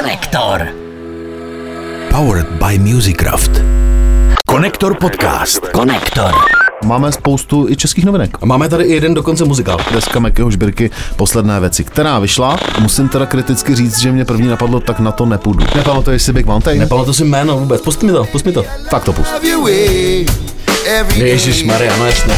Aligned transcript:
Konektor. 0.00 0.68
Powered 2.10 2.46
by 2.48 2.78
Musicraft. 2.78 3.50
Konektor 4.48 4.96
podcast. 4.96 5.68
Konektor. 5.68 6.30
Máme 6.84 7.12
spoustu 7.12 7.68
i 7.68 7.76
českých 7.76 8.04
novinek. 8.04 8.38
A 8.42 8.46
máme 8.46 8.68
tady 8.68 8.84
i 8.84 8.92
jeden 8.92 9.14
dokonce 9.14 9.44
muzikál. 9.44 9.78
Deska 9.92 10.20
Mekyho 10.20 10.50
Žbirky, 10.50 10.90
posledné 11.16 11.60
věci, 11.60 11.84
která 11.84 12.18
vyšla. 12.18 12.58
Musím 12.80 13.08
teda 13.08 13.26
kriticky 13.26 13.74
říct, 13.74 13.98
že 13.98 14.12
mě 14.12 14.24
první 14.24 14.48
napadlo, 14.48 14.80
tak 14.80 15.00
na 15.00 15.12
to 15.12 15.26
nepůjdu. 15.26 15.64
Nepamatuješ 15.76 16.22
si 16.22 16.32
Big 16.32 16.46
Mountain? 16.46 16.78
Nepamatuji 16.78 17.14
si 17.14 17.24
jméno 17.24 17.58
vůbec. 17.58 17.82
Pust 17.82 18.02
mi 18.02 18.12
to, 18.12 18.24
pust 18.24 18.46
mi 18.46 18.52
to. 18.52 18.64
tak 18.90 19.04
to 19.04 19.12
pust. 19.12 19.32
Ježíš 21.14 21.64
Maria, 21.64 21.96
no 21.96 22.06
jasně. 22.06 22.34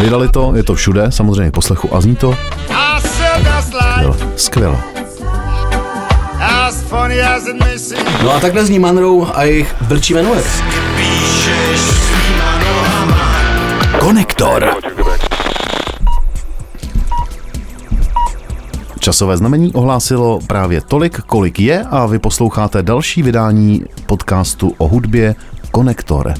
Vydali 0.00 0.28
to, 0.28 0.52
je 0.56 0.62
to 0.62 0.74
všude, 0.74 1.06
samozřejmě 1.10 1.50
poslechu 1.50 1.94
a 1.94 2.00
zní 2.00 2.16
to 2.16 2.34
skvěle. 3.98 4.16
skvěle. 4.36 4.97
No 8.22 8.34
a 8.34 8.40
takhle 8.40 8.66
zní 8.66 8.78
Manrou 8.78 9.26
a 9.34 9.42
jejich 9.42 9.74
blčí 9.82 10.14
menuet. 10.14 10.46
Konektor. 14.00 14.74
Časové 19.00 19.36
znamení 19.36 19.72
ohlásilo 19.72 20.40
právě 20.46 20.80
tolik, 20.80 21.20
kolik 21.20 21.60
je 21.60 21.84
a 21.90 22.06
vy 22.06 22.18
posloucháte 22.18 22.82
další 22.82 23.22
vydání 23.22 23.84
podcastu 24.06 24.74
o 24.78 24.88
hudbě 24.88 25.34
Konektor. 25.70 26.34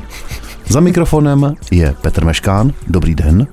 Za 0.69 0.81
mikrofonem 0.81 1.55
je 1.71 1.95
Petr 2.03 2.25
Meškán. 2.25 2.73
Dobrý 2.87 3.15
den. 3.15 3.47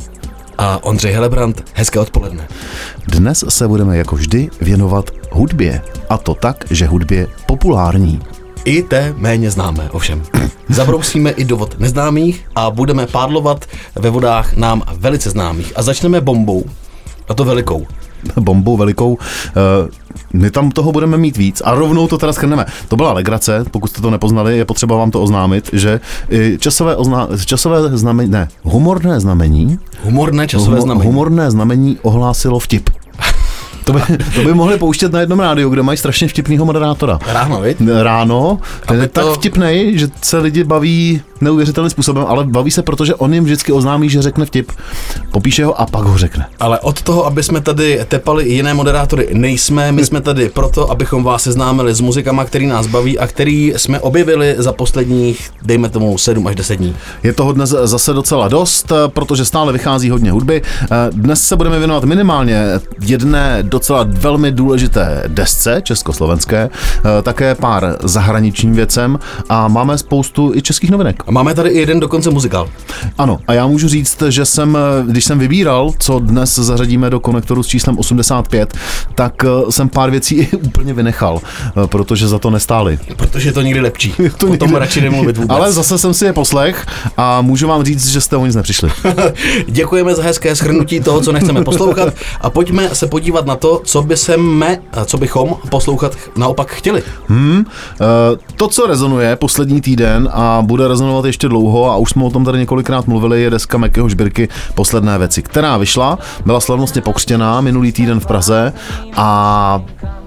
A 0.57 0.83
Ondřej 0.83 1.13
Helebrant, 1.13 1.63
hezké 1.73 1.99
odpoledne. 1.99 2.47
Dnes 3.07 3.45
se 3.49 3.67
budeme 3.67 3.97
jako 3.97 4.15
vždy 4.15 4.49
věnovat 4.61 5.11
hudbě. 5.31 5.81
A 6.09 6.17
to 6.17 6.33
tak, 6.33 6.65
že 6.69 6.85
hudbě 6.85 7.27
populární. 7.47 8.21
I 8.65 8.83
té 8.83 9.13
méně 9.17 9.51
známé, 9.51 9.89
ovšem. 9.91 10.23
Zabrousíme 10.69 11.31
i 11.31 11.45
do 11.45 11.57
vod 11.57 11.79
neznámých 11.79 12.47
a 12.55 12.71
budeme 12.71 13.07
pádlovat 13.07 13.65
ve 13.95 14.09
vodách 14.09 14.53
nám 14.53 14.83
velice 14.93 15.29
známých. 15.29 15.73
A 15.75 15.81
začneme 15.81 16.21
bombou. 16.21 16.63
A 17.27 17.33
to 17.33 17.45
velikou. 17.45 17.87
Bombou 18.39 18.77
velikou. 18.77 19.17
Eh, 19.47 20.05
My 20.33 20.51
tam 20.51 20.71
toho 20.71 20.91
budeme 20.91 21.17
mít 21.17 21.37
víc 21.37 21.61
a 21.65 21.73
rovnou 21.75 22.07
to 22.07 22.17
teda 22.17 22.33
schrneme. 22.33 22.65
To 22.87 22.95
byla 22.95 23.13
legrace, 23.13 23.65
pokud 23.71 23.87
jste 23.87 24.01
to 24.01 24.09
nepoznali, 24.11 24.57
je 24.57 24.65
potřeba 24.65 24.95
vám 24.97 25.11
to 25.11 25.21
oznámit, 25.21 25.69
že 25.73 25.99
i 26.31 26.57
časové, 26.59 26.95
ozna, 26.95 27.27
časové 27.45 27.97
znamení, 27.97 28.31
ne, 28.31 28.47
humorné 28.63 29.19
znamení, 29.19 29.79
Humorné 30.03 30.47
časové 30.47 30.81
znamení. 30.81 31.05
humorné 31.07 31.51
znamení 31.51 31.97
ohlásilo 32.01 32.59
vtip. 32.59 32.89
To 33.83 33.93
by, 33.93 34.01
to 34.35 34.41
by 34.43 34.53
mohli 34.53 34.77
pouštět 34.77 35.11
na 35.13 35.19
jednom 35.19 35.39
rádiu, 35.39 35.69
kde 35.69 35.83
mají 35.83 35.97
strašně 35.97 36.27
vtipného 36.27 36.65
moderátora. 36.65 37.19
Ráno, 37.33 37.61
viď? 37.61 37.77
Ráno, 38.01 38.59
ten 38.87 39.01
je 39.01 39.07
tak 39.07 39.23
to- 39.23 39.33
vtipnej, 39.33 39.97
že 39.97 40.07
se 40.21 40.37
lidi 40.37 40.63
baví 40.63 41.21
neuvěřitelným 41.41 41.89
způsobem, 41.89 42.25
ale 42.27 42.43
baví 42.43 42.71
se, 42.71 42.81
protože 42.81 43.15
on 43.15 43.33
jim 43.33 43.43
vždycky 43.43 43.71
oznámí, 43.71 44.09
že 44.09 44.21
řekne 44.21 44.45
vtip, 44.45 44.71
popíše 45.31 45.65
ho 45.65 45.81
a 45.81 45.85
pak 45.85 46.03
ho 46.03 46.17
řekne. 46.17 46.45
Ale 46.59 46.79
od 46.79 47.01
toho, 47.01 47.25
aby 47.25 47.43
jsme 47.43 47.61
tady 47.61 47.99
tepali 48.07 48.49
jiné 48.49 48.73
moderátory, 48.73 49.29
nejsme. 49.33 49.91
My 49.91 50.05
jsme 50.05 50.21
tady 50.21 50.49
proto, 50.49 50.91
abychom 50.91 51.23
vás 51.23 51.43
seznámili 51.43 51.93
s 51.93 52.01
muzikama, 52.01 52.45
který 52.45 52.67
nás 52.67 52.87
baví 52.87 53.19
a 53.19 53.27
který 53.27 53.73
jsme 53.77 53.99
objevili 53.99 54.55
za 54.57 54.73
posledních, 54.73 55.49
dejme 55.63 55.89
tomu, 55.89 56.17
7 56.17 56.47
až 56.47 56.55
10 56.55 56.75
dní. 56.75 56.95
Je 57.23 57.33
toho 57.33 57.53
dnes 57.53 57.69
zase 57.69 58.13
docela 58.13 58.47
dost, 58.47 58.91
protože 59.07 59.45
stále 59.45 59.73
vychází 59.73 60.09
hodně 60.09 60.31
hudby. 60.31 60.61
Dnes 61.11 61.43
se 61.43 61.55
budeme 61.55 61.79
věnovat 61.79 62.03
minimálně 62.03 62.63
jedné 63.01 63.57
docela 63.61 64.05
velmi 64.09 64.51
důležité 64.51 65.23
desce 65.27 65.81
československé, 65.83 66.69
také 67.23 67.55
pár 67.55 67.97
zahraničním 68.03 68.73
věcem 68.73 69.19
a 69.49 69.67
máme 69.67 69.97
spoustu 69.97 70.51
i 70.55 70.61
českých 70.61 70.91
novinek. 70.91 71.23
Máme 71.35 71.53
tady 71.53 71.69
i 71.69 71.79
jeden 71.79 71.99
dokonce 71.99 72.29
muzikál. 72.29 72.69
Ano, 73.17 73.39
a 73.47 73.53
já 73.53 73.67
můžu 73.67 73.87
říct, 73.87 74.21
že 74.29 74.45
jsem, 74.45 74.77
když 75.07 75.25
jsem 75.25 75.39
vybíral, 75.39 75.91
co 75.99 76.19
dnes 76.19 76.55
zařadíme 76.55 77.09
do 77.09 77.19
konektoru 77.19 77.63
s 77.63 77.67
číslem 77.67 77.99
85, 77.99 78.73
tak 79.15 79.33
eh, 79.43 79.71
jsem 79.71 79.89
pár 79.89 80.11
věcí 80.11 80.35
i 80.35 80.57
úplně 80.57 80.93
vynechal, 80.93 81.41
eh, 81.83 81.87
protože 81.87 82.27
za 82.27 82.39
to 82.39 82.49
nestály. 82.49 82.99
Protože 83.17 83.49
je 83.49 83.53
to 83.53 83.61
nikdy 83.61 83.79
lepší. 83.81 84.13
To 84.37 84.47
o 84.47 84.57
tom 84.57 84.67
nikdy- 84.67 84.79
radši 84.79 85.01
nemluvit 85.01 85.37
vůbec. 85.37 85.57
Ale 85.57 85.71
zase 85.71 85.97
jsem 85.97 86.13
si 86.13 86.25
je 86.25 86.33
poslech 86.33 86.85
a 87.17 87.41
můžu 87.41 87.67
vám 87.67 87.83
říct, 87.83 88.07
že 88.07 88.21
jste 88.21 88.37
o 88.37 88.45
nic 88.45 88.55
nepřišli. 88.55 88.89
Děkujeme 89.67 90.15
za 90.15 90.23
hezké 90.23 90.55
shrnutí 90.55 90.99
toho, 90.99 91.21
co 91.21 91.31
nechceme 91.31 91.63
poslouchat 91.63 92.13
a 92.41 92.49
pojďme 92.49 92.89
se 92.93 93.07
podívat 93.07 93.45
na 93.45 93.55
to, 93.55 93.81
co 93.85 94.01
by 94.01 94.17
se 94.17 94.37
me, 94.37 94.77
co 95.05 95.17
bychom 95.17 95.55
poslouchat 95.69 96.15
naopak 96.37 96.71
chtěli. 96.71 97.03
Hmm, 97.27 97.65
eh, 98.01 98.05
to, 98.55 98.67
co 98.67 98.87
rezonuje 98.87 99.35
poslední 99.35 99.81
týden 99.81 100.29
a 100.33 100.61
bude 100.65 100.87
rezonovat 100.87 101.14
ještě 101.25 101.49
dlouho, 101.49 101.91
a 101.91 101.97
už 101.97 102.09
jsme 102.09 102.23
o 102.23 102.29
tom 102.29 102.45
tady 102.45 102.59
několikrát 102.59 103.07
mluvili, 103.07 103.41
je 103.41 103.49
deska 103.49 103.77
Mekyho 103.77 104.09
Žbirky 104.09 104.49
Posledné 104.75 105.17
věci, 105.17 105.41
která 105.41 105.77
vyšla, 105.77 106.19
byla 106.45 106.59
slavnostně 106.59 107.01
pokřtěná 107.01 107.61
minulý 107.61 107.91
týden 107.91 108.19
v 108.19 108.25
Praze 108.25 108.73
a 109.15 109.81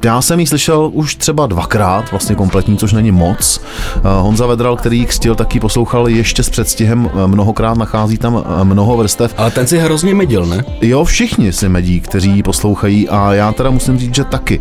já 0.04 0.22
jsem 0.22 0.40
ji 0.40 0.46
slyšel 0.46 0.90
už 0.92 1.14
třeba 1.14 1.46
dvakrát, 1.46 2.10
vlastně 2.10 2.36
kompletní, 2.36 2.76
což 2.76 2.92
není 2.92 3.10
moc. 3.10 3.60
Eh, 3.96 4.00
Honza 4.04 4.46
Vedral, 4.46 4.76
který 4.76 4.98
ji 4.98 5.06
křtil, 5.06 5.34
taky 5.34 5.60
poslouchal 5.60 6.08
ještě 6.08 6.42
s 6.42 6.50
předstihem 6.50 7.10
eh, 7.12 7.26
mnohokrát, 7.26 7.78
nachází 7.78 8.18
tam 8.18 8.44
eh, 8.60 8.64
mnoho 8.64 8.96
vrstev. 8.96 9.34
Ale 9.36 9.50
ten 9.50 9.66
si 9.66 9.78
hrozně 9.78 10.14
medil, 10.14 10.46
ne? 10.46 10.64
Jo, 10.80 11.04
všichni 11.04 11.52
si 11.52 11.68
medí, 11.68 12.00
kteří 12.00 12.30
ji 12.30 12.42
poslouchají 12.42 13.08
a 13.08 13.32
já 13.34 13.52
teda 13.52 13.70
musím 13.70 13.98
říct, 13.98 14.14
že 14.14 14.24
taky. 14.24 14.60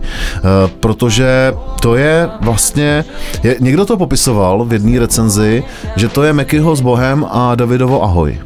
Protože 0.79 1.53
to 1.81 1.95
je 1.95 2.29
vlastně, 2.41 3.05
je, 3.43 3.55
někdo 3.59 3.85
to 3.85 3.97
popisoval 3.97 4.65
v 4.65 4.73
jedné 4.73 4.99
recenzi, 4.99 5.63
že 5.95 6.09
to 6.09 6.23
je 6.23 6.33
Mekyho 6.33 6.75
s 6.75 6.81
Bohem 6.81 7.25
a 7.31 7.55
Davidovo 7.55 8.03
Ahoj. 8.03 8.37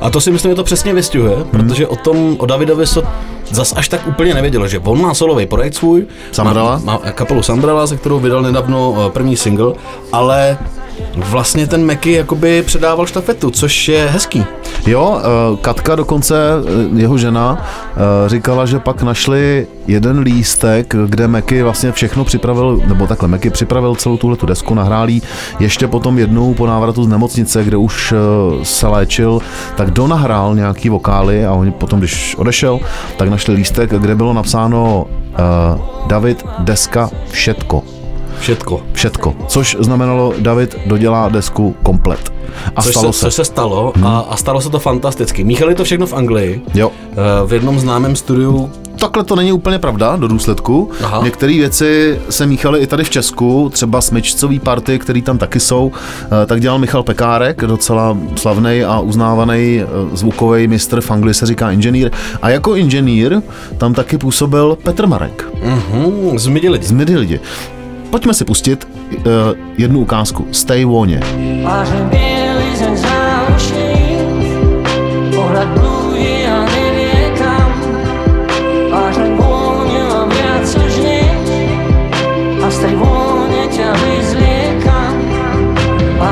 A 0.00 0.10
to 0.10 0.20
si 0.20 0.30
myslím, 0.30 0.50
že 0.52 0.54
to 0.54 0.64
přesně 0.64 0.94
vystihuje, 0.94 1.36
Hmm. 1.36 1.44
protože 1.50 1.86
o 1.86 1.96
tom, 1.96 2.36
o 2.38 2.46
Davidovi 2.46 2.86
se 2.86 3.02
zas 3.50 3.74
až 3.76 3.88
tak 3.88 4.06
úplně 4.06 4.34
nevědělo, 4.34 4.68
že 4.68 4.78
on 4.78 5.00
má 5.02 5.14
solový 5.14 5.46
projekt 5.46 5.74
svůj, 5.74 6.06
Sambrela? 6.32 6.80
má, 6.84 6.92
má 7.04 7.12
kapelu 7.12 7.42
Sambrela, 7.42 7.86
se 7.86 7.96
kterou 7.96 8.18
vydal 8.18 8.42
nedávno 8.42 8.96
eh, 9.06 9.10
první 9.10 9.36
single, 9.36 9.72
ale 10.12 10.58
vlastně 11.16 11.66
ten 11.66 11.84
Meky 11.84 12.12
jakoby 12.12 12.62
předával 12.62 13.06
štafetu, 13.06 13.50
což 13.50 13.88
je 13.88 14.08
hezký. 14.10 14.44
Jo, 14.86 15.20
e, 15.20 15.56
Katka 15.56 15.94
dokonce, 15.94 16.36
e, 16.94 17.00
jeho 17.00 17.18
žena, 17.18 17.66
e, 18.26 18.28
říkala, 18.28 18.66
že 18.66 18.78
pak 18.78 19.02
našli 19.02 19.66
jeden 19.86 20.18
lístek, 20.18 20.94
kde 21.06 21.28
Meky 21.28 21.62
vlastně 21.62 21.92
všechno 21.92 22.24
připravil, 22.24 22.80
nebo 22.86 23.06
takhle, 23.06 23.28
Meky 23.28 23.50
připravil 23.50 23.94
celou 23.94 24.16
tuhle 24.16 24.36
tu 24.36 24.46
desku, 24.46 24.74
nahrál 24.74 25.08
ještě 25.60 25.88
potom 25.88 26.18
jednou 26.18 26.54
po 26.54 26.66
návratu 26.66 27.04
z 27.04 27.08
nemocnice, 27.08 27.64
kde 27.64 27.76
už 27.76 28.14
se 28.62 28.86
léčil, 28.86 29.40
tak 29.76 29.90
donahrál 29.90 30.54
nějaký 30.54 30.88
vokály 30.88 31.46
a 31.46 31.52
oni 31.52 31.70
potom, 31.70 31.98
když 31.98 32.34
odešel, 32.36 32.80
tak 33.16 33.28
našli 33.28 33.54
lístek, 33.54 33.90
kde 33.90 34.14
bylo 34.14 34.32
napsáno 34.32 35.06
David, 36.06 36.44
deska, 36.58 37.10
všetko. 37.30 37.97
Všetko. 38.40 38.80
Všetko. 38.92 39.34
Což 39.46 39.76
znamenalo, 39.80 40.34
David 40.38 40.76
dodělá 40.86 41.28
desku 41.28 41.76
komplet. 41.82 42.32
A 42.76 42.82
což, 42.82 42.90
stalo 42.92 43.12
se, 43.12 43.18
se. 43.18 43.26
což 43.26 43.34
se 43.34 43.44
stalo 43.44 43.92
a, 44.02 44.18
a 44.30 44.36
stalo 44.36 44.60
se 44.60 44.70
to 44.70 44.78
fantasticky. 44.78 45.44
Míchali 45.44 45.74
to 45.74 45.84
všechno 45.84 46.06
v 46.06 46.12
Anglii, 46.12 46.62
Jo. 46.74 46.90
eh, 47.12 47.16
v 47.46 47.52
jednom 47.52 47.78
známém 47.78 48.16
studiu, 48.16 48.70
Takhle 48.98 49.24
to 49.24 49.36
není 49.36 49.52
úplně 49.52 49.78
pravda 49.78 50.16
do 50.16 50.28
důsledku. 50.28 50.90
Některé 51.22 51.52
věci 51.52 52.20
se 52.30 52.46
míchaly 52.46 52.80
i 52.80 52.86
tady 52.86 53.04
v 53.04 53.10
Česku, 53.10 53.70
třeba 53.72 54.00
smyčcový 54.00 54.58
party, 54.60 54.98
který 54.98 55.22
tam 55.22 55.38
taky 55.38 55.60
jsou, 55.60 55.92
eh, 56.42 56.46
tak 56.46 56.60
dělal 56.60 56.78
Michal 56.78 57.02
Pekárek, 57.02 57.60
docela 57.64 58.16
slavný 58.36 58.84
a 58.84 59.00
uznávaný 59.00 59.82
zvukový 60.12 60.66
mistr 60.68 61.00
v 61.00 61.10
Anglii 61.10 61.34
se 61.34 61.46
říká 61.46 61.70
inženýr. 61.70 62.10
A 62.42 62.50
jako 62.50 62.74
inženýr 62.76 63.42
tam 63.78 63.94
taky 63.94 64.18
působil 64.18 64.78
Petr 64.82 65.06
Marek 65.06 65.48
mhm, 65.64 66.38
zmidi 66.38 66.68
lidi. 66.68 66.86
z 66.86 66.90
Midi 66.90 67.16
lidi. 67.16 67.40
Pojďme 68.10 68.34
si 68.34 68.44
pustit 68.44 68.88
uh, 68.88 69.52
jednu 69.76 70.00
ukázku. 70.00 70.48
Pohled 75.34 75.68
a 75.68 76.80
kam. 77.36 77.72
Viac 80.28 80.68
a 82.64 82.68
z 82.70 82.78
tej 82.78 82.94
vyzliekam. 84.04 85.14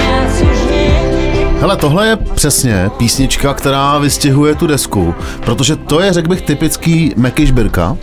Viac 0.00 0.40
nie, 0.40 1.00
Hele, 1.60 1.76
tohle 1.76 2.08
je 2.08 2.16
přesně 2.40 2.90
písnička, 2.96 3.54
která 3.54 3.98
vystihuje 3.98 4.54
tu 4.54 4.66
desku, 4.66 5.14
protože 5.44 5.76
to 5.76 6.00
je, 6.00 6.12
řekl 6.12 6.28
bych, 6.28 6.42
typický 6.42 7.12
Meky 7.16 7.46
Žbirka, 7.46 7.96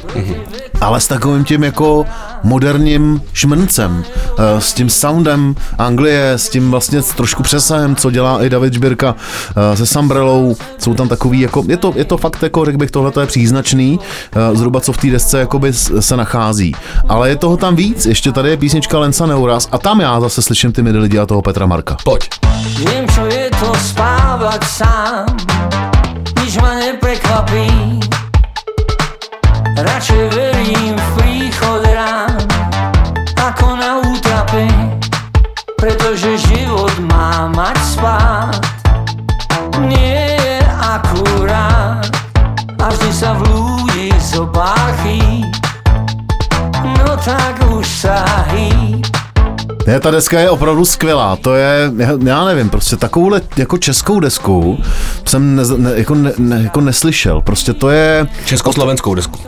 ale 0.82 1.02
s 1.02 1.08
takovým 1.08 1.44
tím 1.44 1.64
jako 1.64 2.06
moderním 2.44 3.22
šmrncem, 3.34 4.04
eh, 4.38 4.62
s 4.62 4.74
tím 4.74 4.90
soundem 4.90 5.56
Anglie, 5.78 6.32
s 6.32 6.50
tím 6.50 6.72
vlastně 6.72 7.02
trošku 7.02 7.44
přesahem, 7.44 7.96
co 7.96 8.12
dělá 8.12 8.44
i 8.44 8.50
David 8.50 8.74
Žbirka 8.74 9.16
eh, 9.56 9.78
se 9.78 9.86
Sambrelou, 9.86 10.56
jsou 10.78 10.94
tam 10.94 11.08
takový, 11.08 11.40
jako, 11.40 11.64
je 11.68 11.78
to, 11.78 11.94
je 11.96 12.06
to 12.06 12.18
fakt, 12.18 12.44
jako 12.44 12.66
řekl 12.66 12.78
bych, 12.78 12.92
tohle 12.92 13.12
je 13.20 13.28
příznačný, 13.28 14.00
eh, 14.32 14.56
zhruba 14.56 14.82
co 14.82 14.94
v 14.94 14.98
té 14.98 15.08
desce 15.08 15.40
jakoby 15.40 15.74
se 15.74 16.18
nachází. 16.18 16.76
Ale 17.10 17.30
je 17.30 17.36
toho 17.36 17.58
tam 17.58 17.76
víc, 17.76 18.06
ještě 18.06 18.32
tady 18.32 18.50
je 18.50 18.58
písnička 18.58 19.00
Lensa 19.00 19.26
Neuras 19.26 19.68
a 19.72 19.78
tam 19.78 20.02
já 20.02 20.20
zase 20.20 20.42
slyším 20.42 20.72
ty 20.72 20.82
midi 20.82 20.98
lidi 20.98 21.20
a 21.20 21.26
toho 21.26 21.42
Petra 21.42 21.66
Marka. 21.66 21.98
Pojď. 22.04 22.47
Viem, 22.82 23.06
čo 23.14 23.30
je 23.30 23.48
to 23.62 23.70
spávať 23.78 24.62
sám, 24.66 25.26
nič 26.42 26.58
ma 26.58 26.78
neprekvapí. 26.82 28.02
Radšej 29.78 30.24
verím 30.34 30.97
Ta 50.02 50.12
deska 50.12 50.40
je 50.40 50.50
opravdu 50.50 50.86
skvělá, 50.86 51.36
to 51.36 51.56
je, 51.56 51.92
já- 51.98 52.18
já 52.24 52.46
nevím, 52.46 52.70
prostě 52.70 52.96
takovouhle 52.98 53.42
jako 53.58 53.78
českou 53.78 54.20
desku 54.20 54.78
jsem 55.26 55.56
ne, 55.56 55.64
ne, 55.78 55.92
jako, 55.96 56.16
ne, 56.16 56.32
ne, 56.38 56.62
jako 56.64 56.82
neslyšel, 56.82 57.42
prostě 57.42 57.74
to 57.74 57.90
je, 57.90 58.28
Československou 58.46 59.16
desku. 59.16 59.40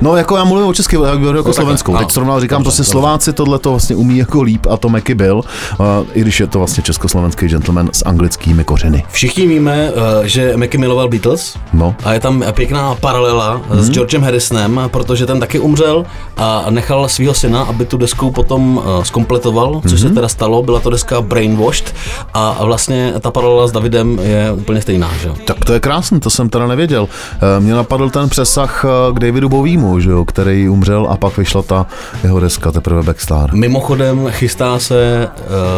No 0.00 0.16
jako 0.16 0.36
já 0.36 0.44
mluvím 0.44 0.66
o 0.66 0.74
české, 0.74 0.96
jako, 0.96 1.06
jako 1.08 1.26
takhle, 1.26 1.54
slovenskou, 1.54 1.92
ano. 1.92 2.04
teď 2.04 2.12
srovnal, 2.12 2.40
říkám, 2.40 2.58
Dobře, 2.62 2.64
prostě 2.64 2.80
dobře. 2.80 2.90
Slováci 2.90 3.32
tohle 3.32 3.58
to 3.58 3.70
vlastně 3.70 3.96
umí 3.96 4.18
jako 4.18 4.42
líp 4.42 4.66
a 4.70 4.76
to 4.76 4.88
Meky 4.88 5.14
byl, 5.14 5.36
uh, 5.36 5.86
i 6.12 6.20
když 6.20 6.40
je 6.40 6.46
to 6.46 6.58
vlastně 6.58 6.82
československý 6.82 7.46
gentleman 7.48 7.88
s 7.92 8.04
anglickými 8.06 8.64
kořeny. 8.64 9.04
Všichni 9.10 9.46
víme, 9.46 9.90
eh, 10.22 10.28
že 10.28 10.56
Mackie 10.56 10.80
miloval 10.80 11.08
Beatles. 11.08 11.56
No. 11.72 11.94
A 12.04 12.12
je 12.12 12.20
tam 12.20 12.44
pěkná 12.52 12.94
paralela 12.94 13.60
hmm. 13.70 13.80
s 13.82 13.90
Georgem 13.90 14.22
Harrisonem, 14.22 14.80
protože 14.86 15.26
ten 15.26 15.40
taky 15.40 15.58
umřel 15.58 16.04
a 16.36 16.64
nechal 16.70 17.08
svého 17.08 17.34
syna, 17.34 17.62
aby 17.62 17.84
tu 17.84 17.96
desku 17.96 18.30
potom 18.30 18.82
eh, 18.84 19.04
zkompletoval, 19.04 19.80
což 19.88 20.00
se 20.00 20.10
teda 20.10 20.28
stalo. 20.28 20.62
Byla 20.62 20.80
to 20.80 20.90
deska 20.90 21.20
Brainwashed 21.20 21.94
a 22.34 22.64
vlastně 22.64 23.12
ta 23.20 23.30
paralela 23.30 23.66
s 23.66 23.72
Davidem 23.72 24.18
je 24.22 24.52
úplně 24.52 24.82
stejná, 24.82 25.10
že 25.22 25.28
jo? 25.28 25.34
Tak 25.44 25.64
to 25.64 25.72
je 25.72 25.80
krásný, 25.80 26.20
to 26.20 26.30
jsem 26.30 26.48
teda 26.48 26.66
nevěděl. 26.66 27.08
Eh, 27.56 27.60
Mě 27.60 27.74
napadl 27.74 28.10
ten 28.10 28.28
přesah 28.28 28.84
k 29.14 29.18
Davidu 29.20 29.48
Bovímu, 29.48 29.83
že 30.00 30.10
jo, 30.10 30.24
který 30.24 30.68
umřel 30.68 31.06
a 31.10 31.16
pak 31.16 31.36
vyšla 31.36 31.62
ta 31.62 31.86
jeho 32.22 32.40
deska 32.40 32.72
teprve 32.72 33.02
Backstar. 33.02 33.54
Mimochodem 33.54 34.26
chystá 34.30 34.78
se 34.78 35.28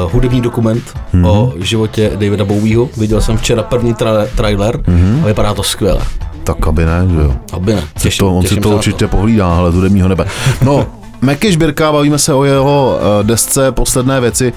uh, 0.04 0.12
hudební 0.12 0.40
dokument 0.40 0.82
Mhm. 1.12 1.24
mm-hmm. 1.24 1.30
o 1.30 1.52
životě 1.60 2.10
Davida 2.16 2.44
Bowieho. 2.44 2.88
Viděl 2.96 3.20
jsem 3.20 3.36
včera 3.36 3.62
první 3.62 3.94
tra- 3.94 4.26
trailer 4.36 4.80
Mhm. 4.86 4.96
mm-hmm. 4.96 5.22
a 5.24 5.26
vypadá 5.26 5.54
to 5.54 5.62
skvěle. 5.62 6.00
Tak 6.44 6.66
aby 6.66 6.86
ne, 6.86 7.06
že 7.14 7.20
jo. 7.20 7.32
Aby 7.52 7.74
ne. 7.74 7.82
Těším, 8.02 8.18
to, 8.18 8.36
on 8.36 8.42
si 8.42 8.48
těším 8.48 8.62
to 8.62 8.68
se 8.68 8.72
na 8.72 8.76
určitě 8.76 9.06
pohlídá, 9.06 9.56
ale 9.56 9.70
hudebního 9.70 10.08
nebe. 10.08 10.24
No, 10.64 10.86
Meky 11.20 11.52
Žbirka, 11.52 11.92
bavíme 11.92 12.18
se 12.18 12.34
o 12.34 12.44
jeho 12.44 12.98
eh, 13.00 13.24
desce 13.24 13.72
Posledné 13.72 14.20
věci, 14.20 14.52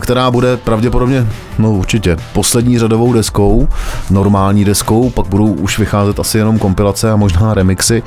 která 0.00 0.30
bude 0.30 0.56
pravděpodobně, 0.56 1.26
no 1.58 1.72
určitě, 1.72 2.16
poslední 2.32 2.78
řadovou 2.78 3.12
deskou, 3.12 3.68
normální 4.10 4.64
deskou, 4.64 5.10
pak 5.10 5.26
budou 5.26 5.46
už 5.46 5.78
vycházet 5.78 6.20
asi 6.20 6.38
jenom 6.38 6.58
kompilace 6.58 7.10
a 7.10 7.16
možná 7.16 7.54
remixy 7.54 8.02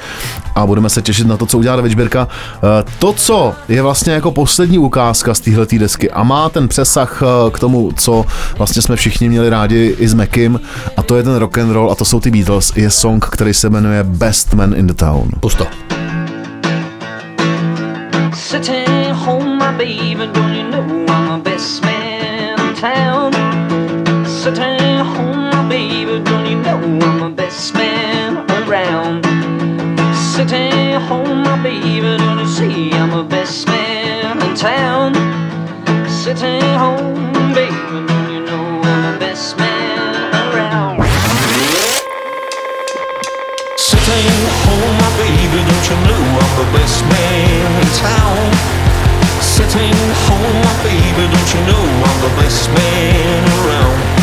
a 0.55 0.65
budeme 0.65 0.89
se 0.89 1.01
těšit 1.01 1.27
na 1.27 1.37
to, 1.37 1.45
co 1.45 1.57
udělá 1.57 1.75
David 1.75 1.91
Žbirka. 1.91 2.27
Eh, 2.63 2.83
To, 2.99 3.13
co 3.13 3.53
je 3.67 3.81
vlastně 3.81 4.13
jako 4.13 4.31
poslední 4.31 4.77
ukázka 4.79 5.33
z 5.33 5.39
téhleté 5.39 5.79
desky 5.79 6.11
a 6.11 6.23
má 6.23 6.49
ten 6.49 6.67
přesah 6.67 7.21
eh, 7.23 7.51
k 7.51 7.59
tomu, 7.59 7.91
co 7.95 8.25
vlastně 8.57 8.81
jsme 8.81 8.95
všichni 8.95 9.29
měli 9.29 9.49
rádi 9.49 9.95
i 9.99 10.07
s 10.07 10.13
Mekim 10.13 10.59
a 10.97 11.03
to 11.03 11.15
je 11.15 11.23
ten 11.23 11.35
rock 11.35 11.57
and 11.57 11.71
roll 11.71 11.91
a 11.91 11.95
to 11.95 12.05
jsou 12.05 12.19
ty 12.19 12.31
Beatles, 12.31 12.71
je 12.75 12.89
song, 12.89 13.25
který 13.25 13.53
se 13.53 13.69
jmenuje 13.69 14.03
Best 14.03 14.53
Man 14.53 14.73
in 14.77 14.87
the 14.87 14.93
Town. 14.93 15.29
Pusto. 15.39 15.98
Sitting 18.49 19.13
home, 19.13 19.59
my 19.59 19.71
baby, 19.77 20.25
don't 20.33 20.55
you 20.55 20.63
know 20.63 20.81
I'm 21.07 21.37
the 21.37 21.51
best 21.51 21.83
man 21.83 22.59
in 22.59 22.73
town? 22.73 23.31
Sitting 24.25 25.05
home, 25.05 25.51
my 25.51 25.69
baby, 25.69 26.19
don't 26.23 26.47
you 26.47 26.55
know 26.59 26.79
I'm 26.79 27.19
the 27.19 27.29
best 27.29 27.75
man 27.75 28.37
around? 28.49 29.23
Sitting 30.15 30.99
home, 30.99 31.43
my 31.43 31.61
baby, 31.61 32.17
don't 32.17 32.39
you 32.39 32.47
see 32.47 32.91
I'm 32.93 33.11
the 33.11 33.23
best 33.23 33.67
man 33.67 34.41
in 34.41 34.55
town? 34.55 35.13
Sitting 36.09 36.73
home, 36.73 37.53
baby, 37.53 37.75
don't 38.07 38.33
you 38.33 38.45
know 38.47 38.81
I'm 38.81 39.13
the 39.13 39.19
best 39.19 39.59
man 39.59 40.33
around? 40.33 40.97
Sitting 43.77 44.41
home, 44.65 44.97
my 44.97 45.09
baby, 45.21 45.59
don't 45.69 45.85
you 45.87 45.97
know 46.09 46.23
I'm 46.41 46.51
the 46.57 46.77
best 46.79 47.03
man 47.03 47.48
town? 47.95 48.53
Sitting 49.41 49.95
home, 50.27 50.61
my 50.61 50.75
baby, 50.83 51.25
don't 51.33 51.53
you 51.53 51.61
know 51.65 51.85
I'm 52.05 52.19
the 52.21 52.33
best 52.41 52.69
man 52.69 53.43
around? 53.65 54.18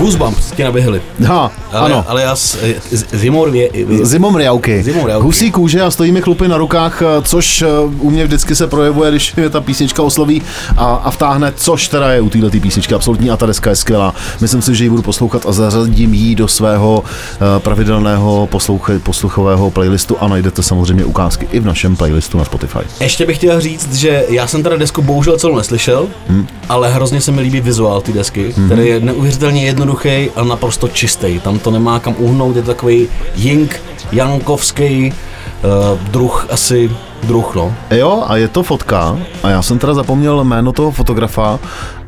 Goosebumps 0.00 0.50
ti 0.50 0.64
naběhly. 0.64 1.02
Ha, 1.26 1.52
Ale, 1.72 1.92
ano. 1.92 2.04
ale 2.08 2.22
já 2.22 2.36
s, 2.36 2.58
z, 2.90 3.04
zimorvě, 3.12 3.70
Zimomriauky. 4.02 4.82
Zimomriauky. 4.82 5.24
Husí 5.24 5.50
kůže 5.50 5.82
a 5.82 5.90
stojí 5.90 6.12
mi 6.12 6.20
chlupy 6.22 6.48
na 6.48 6.56
rukách, 6.56 7.02
eh, 7.02 7.22
což 7.22 7.62
eh, 7.62 7.66
u 7.98 8.10
mě 8.10 8.24
vždycky 8.24 8.56
se 8.56 8.66
projevuje, 8.66 9.10
když 9.10 9.34
mě 9.34 9.50
ta 9.50 9.60
písnička 9.60 10.02
osloví 10.02 10.42
a, 10.76 10.94
a 10.94 11.10
vtáhne, 11.10 11.52
což 11.56 11.88
teda 11.88 12.12
je 12.12 12.20
u 12.20 12.28
této 12.28 12.50
písničky 12.50 12.94
absolutní 12.94 13.30
a 13.30 13.36
ta 13.36 13.46
deska 13.46 13.70
je 13.70 13.76
skvělá. 13.76 14.14
Myslím 14.40 14.62
si, 14.62 14.74
že 14.74 14.84
ji 14.84 14.90
budu 14.90 15.02
poslouchat 15.02 15.46
a 15.46 15.52
zařadím 15.52 16.14
ji 16.14 16.34
do 16.34 16.48
svého 16.48 17.04
eh, 17.04 17.60
pravidelného 17.60 18.46
poslouche, 18.46 18.98
posluchového 18.98 19.70
playlistu 19.70 20.16
a 20.20 20.28
najdete 20.28 20.62
samozřejmě 20.62 21.04
ukázky 21.04 21.48
i 21.52 21.60
v 21.60 21.66
našem 21.66 21.96
playlistu 21.96 22.38
na 22.38 22.44
Spotify. 22.44 22.78
Ještě 23.00 23.26
bych 23.26 23.36
chtěl 23.36 23.60
říct, 23.60 23.94
že 23.94 24.24
já 24.28 24.46
jsem 24.46 24.62
teda 24.62 24.76
desku 24.76 25.02
bohužel 25.02 25.38
celou 25.38 25.56
neslyšel, 25.56 26.08
hmm. 26.28 26.46
ale 26.68 26.92
hrozně 26.92 27.20
se 27.20 27.32
mi 27.32 27.39
líbí 27.40 27.60
vizuál 27.60 28.00
té 28.00 28.12
desky, 28.12 28.52
hmm. 28.56 28.66
který 28.66 28.88
je 28.88 29.00
neuvěřitelně 29.00 29.64
jednoduchý 29.64 30.30
a 30.36 30.44
naprosto 30.44 30.88
čistý. 30.88 31.40
Tam 31.40 31.58
to 31.58 31.70
nemá 31.70 31.98
kam 31.98 32.14
uhnout, 32.18 32.56
je 32.56 32.62
to 32.62 32.68
takový 32.68 33.08
Jink, 33.34 33.80
Jankovský 34.12 35.12
uh, 35.12 36.00
druh, 36.10 36.46
asi 36.50 36.90
druh, 37.22 37.54
no. 37.54 37.74
Jo, 37.90 38.24
a 38.26 38.36
je 38.36 38.48
to 38.48 38.62
fotka, 38.62 39.18
a 39.42 39.50
já 39.50 39.62
jsem 39.62 39.78
teda 39.78 39.94
zapomněl 39.94 40.44
jméno 40.44 40.72
toho 40.72 40.90
fotografa, 40.90 41.58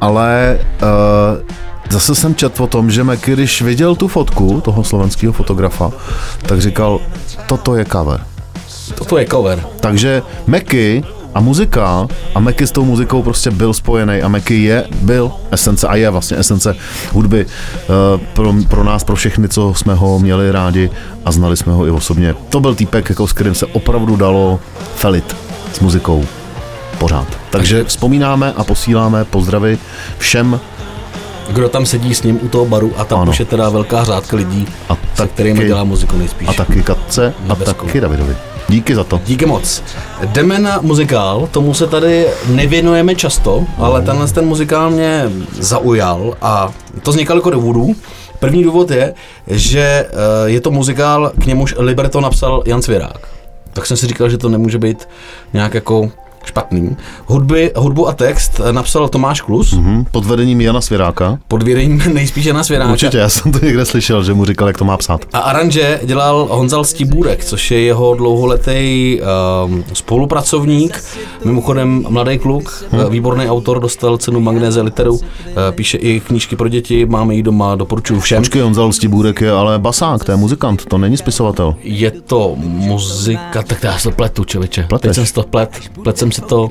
ale 0.01 0.59
uh, 0.83 1.47
zase 1.91 2.15
jsem 2.15 2.35
četl 2.35 2.63
o 2.63 2.67
tom, 2.67 2.91
že 2.91 3.05
Meky, 3.05 3.33
když 3.33 3.63
viděl 3.63 3.95
tu 3.95 4.09
fotku 4.09 4.61
toho 4.61 4.85
slovenského 4.85 5.33
fotografa, 5.33 5.93
tak 6.43 6.61
říkal, 6.61 7.01
toto 7.47 7.77
je 7.77 7.85
cover. 7.85 8.21
Toto 8.95 9.19
je 9.19 9.27
cover. 9.27 9.67
Takže 9.81 10.23
Meky 10.47 11.05
a 11.35 11.41
muzika 11.41 12.07
a 12.35 12.41
Meky 12.41 12.67
s 12.67 12.71
tou 12.73 12.85
muzikou 12.85 13.23
prostě 13.23 13.51
byl 13.51 13.75
spojený 13.75 14.23
a 14.23 14.29
Meky 14.29 14.63
je, 14.63 14.85
byl 15.01 15.33
esence 15.51 15.89
a 15.89 15.95
je 15.97 16.11
vlastně 16.11 16.37
esence 16.37 16.77
hudby 17.13 17.47
uh, 17.47 18.21
pro, 18.33 18.55
pro 18.69 18.85
nás, 18.85 19.05
pro 19.05 19.17
všechny, 19.17 19.49
co 19.49 19.75
jsme 19.75 19.95
ho 19.95 20.19
měli 20.19 20.53
rádi 20.53 20.91
a 21.25 21.33
znali 21.33 21.57
jsme 21.57 21.73
ho 21.73 21.87
i 21.87 21.91
osobně. 21.91 22.35
To 22.49 22.61
byl 22.61 22.75
týpek, 22.75 23.09
jako 23.09 23.27
s 23.27 23.33
kterým 23.33 23.55
se 23.55 23.67
opravdu 23.67 24.17
dalo 24.17 24.61
felit 24.95 25.37
s 25.73 25.81
muzikou 25.81 26.25
pořád. 26.99 27.27
Takže 27.51 27.85
vzpomínáme 27.85 28.53
a 28.57 28.65
posíláme 28.65 29.25
pozdravy 29.25 29.79
všem 30.19 30.61
Kdo 31.51 31.69
tam 31.69 31.87
sedí 31.87 32.15
s 32.15 32.23
ním 32.23 32.39
u 32.43 32.49
toho 32.49 32.65
baru 32.67 32.93
a 32.97 33.05
tam 33.05 33.21
Ano. 33.21 33.31
už 33.31 33.39
je 33.41 33.45
teda 33.45 33.69
velká 33.69 34.05
řádka 34.05 34.37
lidí, 34.37 34.67
a 34.89 34.97
se 35.15 35.29
kterými 35.29 35.67
dělá 35.67 35.85
muziku 35.85 36.19
nejspíš. 36.19 36.49
a 36.49 36.53
taky 36.53 36.83
Katce 36.83 37.35
a 37.49 37.55
taky 37.55 38.01
Davidovi. 38.01 38.37
Díky 38.73 38.95
za 38.95 39.05
to. 39.05 39.21
Díky 39.27 39.47
moc. 39.47 39.83
Jdeme 40.27 40.59
na 40.59 40.79
muzikál, 40.83 41.49
tomu 41.51 41.75
se 41.75 41.87
tady 41.87 42.27
nevěnujeme 42.47 43.15
často, 43.15 43.67
ale 43.79 44.03
tenhle 44.03 44.29
ten 44.29 44.47
muzikál 44.47 44.91
mě 44.91 45.31
zaujal 45.53 46.37
a 46.43 46.73
to 47.03 47.13
z 47.13 47.17
několika 47.17 47.51
důvodů. 47.51 47.95
První 48.39 48.65
důvod 48.65 48.91
je, 48.91 49.15
že 49.47 49.81
eh, 49.81 50.11
je 50.45 50.61
to 50.61 50.71
muzikál, 50.71 51.33
k 51.39 51.47
němuž 51.47 51.75
libreto 51.79 52.21
napsal 52.21 52.63
Jan 52.67 52.83
Svěrák. 52.83 53.29
Tak 53.73 53.87
jsem 53.87 53.97
si 53.97 54.07
říkal, 54.07 54.29
že 54.29 54.39
to 54.39 54.49
nemůže 54.49 54.79
být 54.79 55.09
nějak 55.53 55.75
jako 55.75 56.11
špatný. 56.45 56.97
Hudby, 57.27 57.71
hudbu 57.77 58.09
a 58.09 58.13
text 58.13 58.61
napsal 58.71 59.09
Tomáš 59.09 59.41
Klus 59.41 59.73
Hm, 59.73 60.05
pod 60.11 60.25
vedením 60.25 60.61
Jana 60.61 60.81
Svěráka. 60.81 61.39
pod 61.49 61.63
vědením 61.63 62.03
nejspíš 62.15 62.47
na 62.47 62.65
Svěráča. 62.65 62.93
Určitě, 62.93 63.19
já 63.19 63.29
jsem 63.29 63.53
to 63.53 63.65
někde 63.65 63.85
slyšel, 63.85 64.25
že 64.25 64.35
mu 64.35 64.45
říkal, 64.45 64.69
jak 64.69 64.79
to 64.79 64.85
má 64.85 64.97
psát. 64.97 65.21
A 65.33 65.39
aranže 65.39 66.01
dělal 66.05 66.49
Honzal 66.51 66.85
Stibůrek, 66.85 67.45
což 67.45 67.71
je 67.71 67.81
jeho 67.81 68.15
dlouholetý 68.15 69.19
um, 69.65 69.85
spolupracovník, 69.93 71.05
mimochodem 71.45 72.07
mladý 72.09 72.39
kluk, 72.39 72.85
hmm. 72.91 73.11
výborný 73.11 73.49
autor, 73.49 73.81
dostal 73.81 74.17
cenu 74.19 74.41
Magnéze 74.41 74.81
literu, 74.83 75.15
uh, 75.15 75.21
píše 75.71 75.99
i 75.99 76.21
knížky 76.21 76.57
pro 76.57 76.69
děti, 76.69 77.07
máme 77.07 77.35
ji 77.35 77.43
doma, 77.43 77.75
doporučuji 77.75 78.21
všem. 78.21 78.43
Počkej, 78.43 78.63
Honzal 78.63 78.93
Stibůrek 78.93 79.41
je 79.41 79.51
ale 79.51 79.79
basák, 79.79 80.25
to 80.25 80.31
je 80.33 80.37
muzikant, 80.37 80.85
to 80.85 80.99
není 80.99 81.17
spisovatel. 81.17 81.75
Je 81.83 82.11
to 82.11 82.53
muzika, 82.57 83.63
tak 83.63 83.83
já 83.83 83.99
se 83.99 84.11
pletu, 84.11 84.45
čověče. 84.45 84.83
Pleteš. 84.89 85.17
Teď 85.17 85.27
jsem 85.27 85.43
to 85.43 85.49
plet, 85.49 85.71
plet 86.03 86.19
jsem 86.19 86.32
si 86.33 86.41
to 86.41 86.63
uh, 86.65 86.71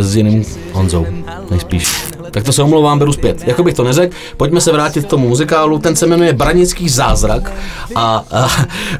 s 0.00 0.16
jiným 0.16 0.44
Honzou, 0.72 1.06
nejspíš. 1.50 2.10
Tak 2.30 2.44
to 2.44 2.52
se 2.52 2.62
omlouvám, 2.62 2.98
beru 2.98 3.12
zpět. 3.12 3.42
Jako 3.46 3.62
bych 3.62 3.74
to 3.74 3.84
neřekl, 3.84 4.14
pojďme 4.36 4.60
se 4.60 4.72
vrátit 4.72 5.04
k 5.04 5.08
tomu 5.08 5.28
muzikálu. 5.28 5.78
Ten 5.78 5.96
se 5.96 6.06
jmenuje 6.06 6.32
Branický 6.32 6.88
zázrak 6.88 7.52
a, 7.94 8.24
a 8.32 8.48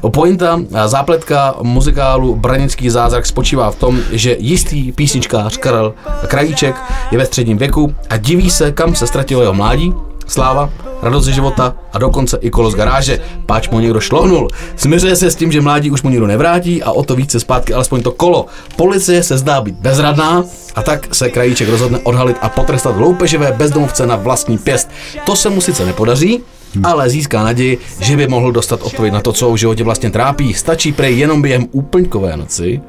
pointa, 0.09 0.59
a 0.73 0.87
zápletka 0.87 1.55
muzikálu 1.61 2.35
Branický 2.35 2.89
zázrak 2.89 3.25
spočívá 3.25 3.71
v 3.71 3.75
tom, 3.75 3.99
že 4.11 4.35
jistý 4.39 4.91
písničkář 4.91 5.57
Karel 5.57 5.93
Krajíček 6.27 6.75
je 7.11 7.17
ve 7.17 7.25
středním 7.25 7.57
věku 7.57 7.95
a 8.09 8.17
diví 8.17 8.49
se, 8.49 8.71
kam 8.71 8.95
se 8.95 9.07
ztratilo 9.07 9.41
jeho 9.41 9.53
mládí, 9.53 9.93
sláva, 10.27 10.69
radost 11.01 11.25
ze 11.25 11.33
života 11.33 11.75
a 11.93 11.97
dokonce 11.97 12.37
i 12.41 12.49
kolo 12.49 12.71
z 12.71 12.75
garáže, 12.75 13.19
páč 13.45 13.69
mu 13.69 13.79
někdo 13.79 13.99
šlohnul. 13.99 14.47
Směřuje 14.75 15.15
se 15.15 15.31
s 15.31 15.35
tím, 15.35 15.51
že 15.51 15.61
mládí 15.61 15.91
už 15.91 16.01
mu 16.01 16.09
nikdo 16.09 16.27
nevrátí 16.27 16.83
a 16.83 16.91
o 16.91 17.03
to 17.03 17.15
více 17.15 17.39
zpátky 17.39 17.73
alespoň 17.73 18.01
to 18.01 18.11
kolo. 18.11 18.45
Policie 18.75 19.23
se 19.23 19.37
zdá 19.37 19.61
být 19.61 19.75
bezradná 19.75 20.43
a 20.75 20.83
tak 20.83 21.15
se 21.15 21.29
krajíček 21.29 21.69
rozhodne 21.69 21.99
odhalit 21.99 22.37
a 22.41 22.49
potrestat 22.49 22.97
loupeživé 22.97 23.51
bezdomovce 23.51 24.07
na 24.07 24.15
vlastní 24.15 24.57
pěst. 24.57 24.89
To 25.25 25.35
se 25.35 25.49
mu 25.49 25.61
sice 25.61 25.85
nepodaří, 25.85 26.43
ale 26.83 27.09
získá 27.09 27.43
naději, 27.43 27.77
že 27.99 28.17
by 28.17 28.27
mohl 28.27 28.51
dostat 28.51 28.81
odpověď 28.81 29.13
na 29.13 29.21
to, 29.21 29.33
co 29.33 29.45
ho 29.45 29.53
v 29.53 29.57
životě 29.57 29.83
vlastně 29.83 30.09
trápí. 30.11 30.53
Stačí 30.53 30.91
prej 30.91 31.17
jenom 31.17 31.41
během 31.41 31.67
úplňkové 31.71 32.37
noci 32.37 32.81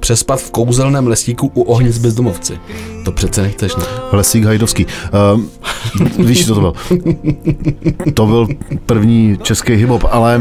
přespat 0.00 0.40
v 0.40 0.50
kouzelném 0.50 1.06
lesíku 1.06 1.50
u 1.54 1.62
ohnic 1.62 1.98
bezdomovci. 1.98 2.58
To 3.04 3.12
přece 3.12 3.42
nechceš, 3.42 3.76
ne? 3.76 3.84
Lesík 4.12 4.44
Hajdovský. 4.44 4.86
Um, 5.34 5.50
víš, 6.18 6.46
co 6.46 6.54
to 6.54 6.60
byl? 6.60 6.72
To 8.14 8.26
byl 8.26 8.48
první 8.86 9.38
český 9.42 9.72
hip-hop, 9.72 10.08
ale 10.10 10.40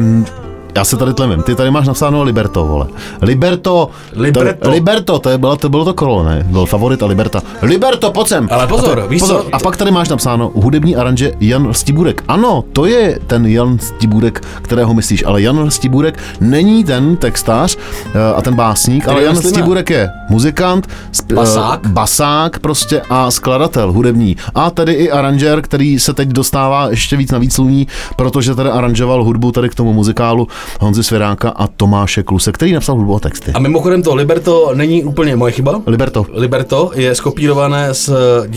já 0.77 0.83
se 0.85 0.97
tady 0.97 1.13
tlemím. 1.13 1.41
Ty 1.41 1.55
tady 1.55 1.71
máš 1.71 1.87
napsáno 1.87 2.23
Liberto, 2.23 2.65
vole. 2.65 2.87
Liberto. 3.21 3.89
Liberto. 4.15 4.63
To, 4.65 4.69
Liberto, 4.71 5.19
to, 5.19 5.29
je, 5.29 5.37
bylo, 5.37 5.55
to 5.55 5.69
bylo 5.69 5.85
to 5.85 5.93
kolo, 5.93 6.23
ne? 6.23 6.45
Byl 6.49 6.65
favorit 6.65 7.03
a 7.03 7.05
Liberta. 7.05 7.41
Liberto, 7.61 8.11
pojď 8.11 8.27
sem. 8.27 8.47
Ale 8.51 8.67
pozor, 8.67 8.99
a 8.99 9.01
to, 9.01 9.07
víš 9.07 9.19
pozor, 9.19 9.41
co? 9.43 9.55
A 9.55 9.59
pak 9.59 9.77
tady 9.77 9.91
máš 9.91 10.09
napsáno 10.09 10.51
hudební 10.55 10.95
aranže 10.95 11.31
Jan 11.39 11.73
Stibůrek. 11.73 12.23
Ano, 12.27 12.63
to 12.73 12.85
je 12.85 13.19
ten 13.27 13.45
Jan 13.45 13.79
Stibůrek, 13.79 14.41
kterého 14.61 14.93
myslíš, 14.93 15.23
ale 15.27 15.41
Jan 15.41 15.71
Stibůrek 15.71 16.19
není 16.39 16.83
ten 16.83 17.17
textář 17.17 17.77
eh, 18.05 18.33
a 18.35 18.41
ten 18.41 18.55
básník, 18.55 19.07
ale 19.07 19.23
Jan 19.23 19.33
myslíme. 19.35 19.51
Stibůrek 19.53 19.89
je 19.89 20.09
muzikant, 20.29 20.87
sp- 21.11 21.33
Basák. 21.33 21.79
eh, 21.85 21.89
basák 21.89 22.59
prostě 22.59 23.01
a 23.09 23.31
skladatel 23.31 23.91
hudební. 23.91 24.37
A 24.55 24.69
tedy 24.69 24.93
i 24.93 25.11
aranžér, 25.11 25.61
který 25.61 25.99
se 25.99 26.13
teď 26.13 26.29
dostává 26.29 26.89
ještě 26.89 27.17
víc 27.17 27.31
na 27.31 27.37
víc 27.37 27.53
sluní, 27.53 27.87
protože 28.15 28.55
tady 28.55 28.69
aranžoval 28.69 29.23
hudbu 29.23 29.51
tady 29.51 29.69
k 29.69 29.75
tomu 29.75 29.93
muzikálu 29.93 30.47
Honzy 30.79 31.03
Svěráka 31.03 31.49
a 31.49 31.67
Tomáše 31.67 32.23
Kluse, 32.23 32.51
který 32.51 32.73
napsal 32.73 32.95
hudbu 32.95 33.15
a 33.15 33.19
texty. 33.19 33.51
A 33.51 33.59
mimochodem 33.59 34.01
to 34.03 34.15
Liberto 34.15 34.71
není 34.73 35.03
úplně 35.03 35.35
moje 35.35 35.51
chyba. 35.51 35.81
Liberto. 35.87 36.25
Liberto 36.33 36.91
je 36.95 37.15
skopírované 37.15 37.93
z, 37.93 38.09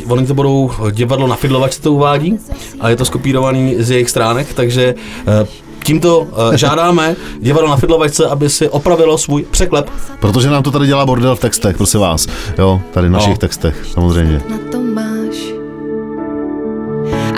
oni 0.09 0.27
to 0.27 0.35
budou 0.35 0.71
divadlo 0.91 1.27
na 1.27 1.37
Fidlovač 1.37 1.79
to 1.79 1.93
uvádí 1.93 2.39
a 2.81 2.89
je 2.89 2.97
to 2.97 3.05
skopírovaný 3.05 3.75
z 3.79 3.91
jejich 3.91 4.11
stránek, 4.11 4.55
takže 4.55 4.95
eh, 5.27 5.47
tímto 5.85 6.27
eh, 6.53 6.59
žádáme 6.59 7.17
divadlo 7.41 7.71
na 7.71 7.77
Fidlovačce, 7.77 8.27
aby 8.27 8.51
si 8.51 8.69
opravilo 8.69 9.19
svůj 9.19 9.43
překlep. 9.51 9.91
Protože 10.21 10.51
nám 10.51 10.63
to 10.63 10.71
tady 10.71 10.87
dělá 10.87 11.07
bordel 11.07 11.37
v 11.37 11.41
textech, 11.41 11.77
prosím 11.77 12.01
vás. 12.01 12.27
Jo, 12.59 12.81
tady 12.91 13.09
v 13.09 13.11
našich 13.11 13.31
No. 13.31 13.37
textech, 13.37 13.77
samozřejmě. 13.93 14.43
na 14.51 14.59
to. 14.73 14.80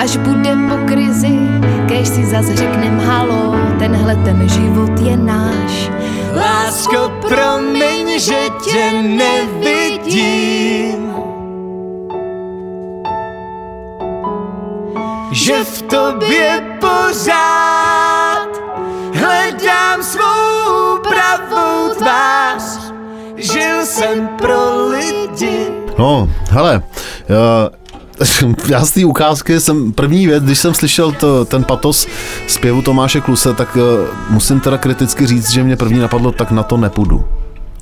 Až 0.03 0.17
bude 0.17 0.51
po 0.69 0.77
krizi, 0.91 1.39
kež 1.87 2.09
si 2.09 2.27
zas 2.27 2.47
řeknem 2.47 2.99
halo, 3.07 3.55
tenhle 3.79 4.17
ten 4.17 4.49
život 4.49 5.01
je 5.01 5.17
náš. 5.17 5.91
Lásko, 6.35 7.13
promiň, 7.29 8.19
že 8.19 8.49
tě 8.65 8.93
nevidím. 9.03 10.35
Že 15.33 15.65
v 15.65 15.83
tobě 15.83 16.63
pořád 16.81 18.49
hledám 19.15 20.03
svou 20.03 20.99
pravou 20.99 21.95
tvář. 21.99 22.63
Žil 23.37 23.87
jsem 23.87 24.29
pro 24.29 24.89
lidi. 24.89 25.67
No, 25.99 26.29
hele, 26.51 26.83
já, 27.29 27.71
já 28.69 28.85
z 28.85 28.91
té 28.91 29.05
ukázky 29.05 29.61
jsem 29.61 29.93
první 29.93 30.27
věc, 30.27 30.45
když 30.45 30.59
jsem 30.59 30.75
slyšel 30.75 31.13
to, 31.13 31.45
ten 31.45 31.65
patos 31.65 32.07
zpěvu 32.47 32.83
Tomáše 32.83 33.21
Kluse, 33.21 33.55
tak 33.55 33.77
uh, 33.77 33.83
musím 34.31 34.61
teda 34.61 34.79
kriticky 34.79 35.27
říct, 35.27 35.51
že 35.51 35.65
mě 35.65 35.77
první 35.77 35.99
napadlo, 35.99 36.33
tak 36.33 36.51
na 36.51 36.63
to 36.63 36.77
nepůjdu. 36.77 37.25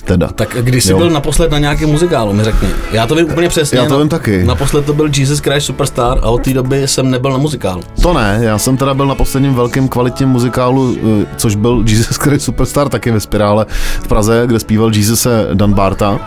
Teda. 0.04 0.28
Tak 0.28 0.57
když 0.61 0.85
jsi 0.85 0.92
Jo. 0.92 0.99
byl 0.99 1.11
naposled 1.11 1.50
na 1.50 1.59
nějakém 1.59 1.88
muzikálu, 1.90 2.33
mi 2.33 2.45
řekni. 2.45 2.69
Já 2.92 3.07
to 3.07 3.14
vím 3.14 3.26
úplně 3.30 3.49
přesně. 3.49 3.78
Já 3.78 3.87
to 3.87 3.99
vím 3.99 4.09
taky. 4.09 4.45
Naposled 4.45 4.85
to 4.87 4.92
byl 4.92 5.09
Jesus 5.16 5.38
Christ 5.38 5.66
Superstar 5.66 6.19
a 6.23 6.30
od 6.30 6.42
té 6.42 6.54
doby 6.54 6.88
jsem 6.88 7.11
nebyl 7.11 7.30
na 7.30 7.38
muzikálu. 7.38 7.83
To 8.02 8.12
ne, 8.14 8.38
já 8.42 8.59
jsem 8.59 8.76
teda 8.76 8.95
byl 8.95 9.07
na 9.07 9.14
posledním 9.14 9.54
velkém 9.54 9.88
kvalitním 9.88 10.28
muzikálu, 10.28 10.97
eh, 11.23 11.26
což 11.37 11.54
byl 11.54 11.83
Jesus 11.87 12.16
Christ 12.16 12.45
Superstar, 12.45 12.88
taky 12.88 13.11
ve 13.11 13.21
Spirále 13.21 13.66
v 14.02 14.09
Praze, 14.09 14.42
kde 14.47 14.59
zpíval 14.59 14.95
Jesus 14.95 15.26
Dan 15.54 15.73
Barta, 15.75 16.21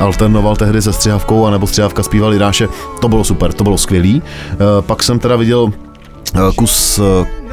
alternoval 0.00 0.56
tehdy 0.56 0.82
se 0.82 0.92
střihavkou, 0.92 1.46
anebo 1.46 1.66
střihavka 1.66 2.02
zpíval 2.02 2.32
Jiráše. 2.32 2.68
To 3.00 3.08
bylo 3.08 3.24
super, 3.24 3.52
to 3.52 3.64
bylo 3.64 3.78
skvělý. 3.78 4.22
Eh, 4.52 4.56
Pak 4.80 5.02
jsem 5.02 5.18
teda 5.18 5.36
viděl 5.36 5.72
eh, 6.34 6.38
kus 6.56 7.00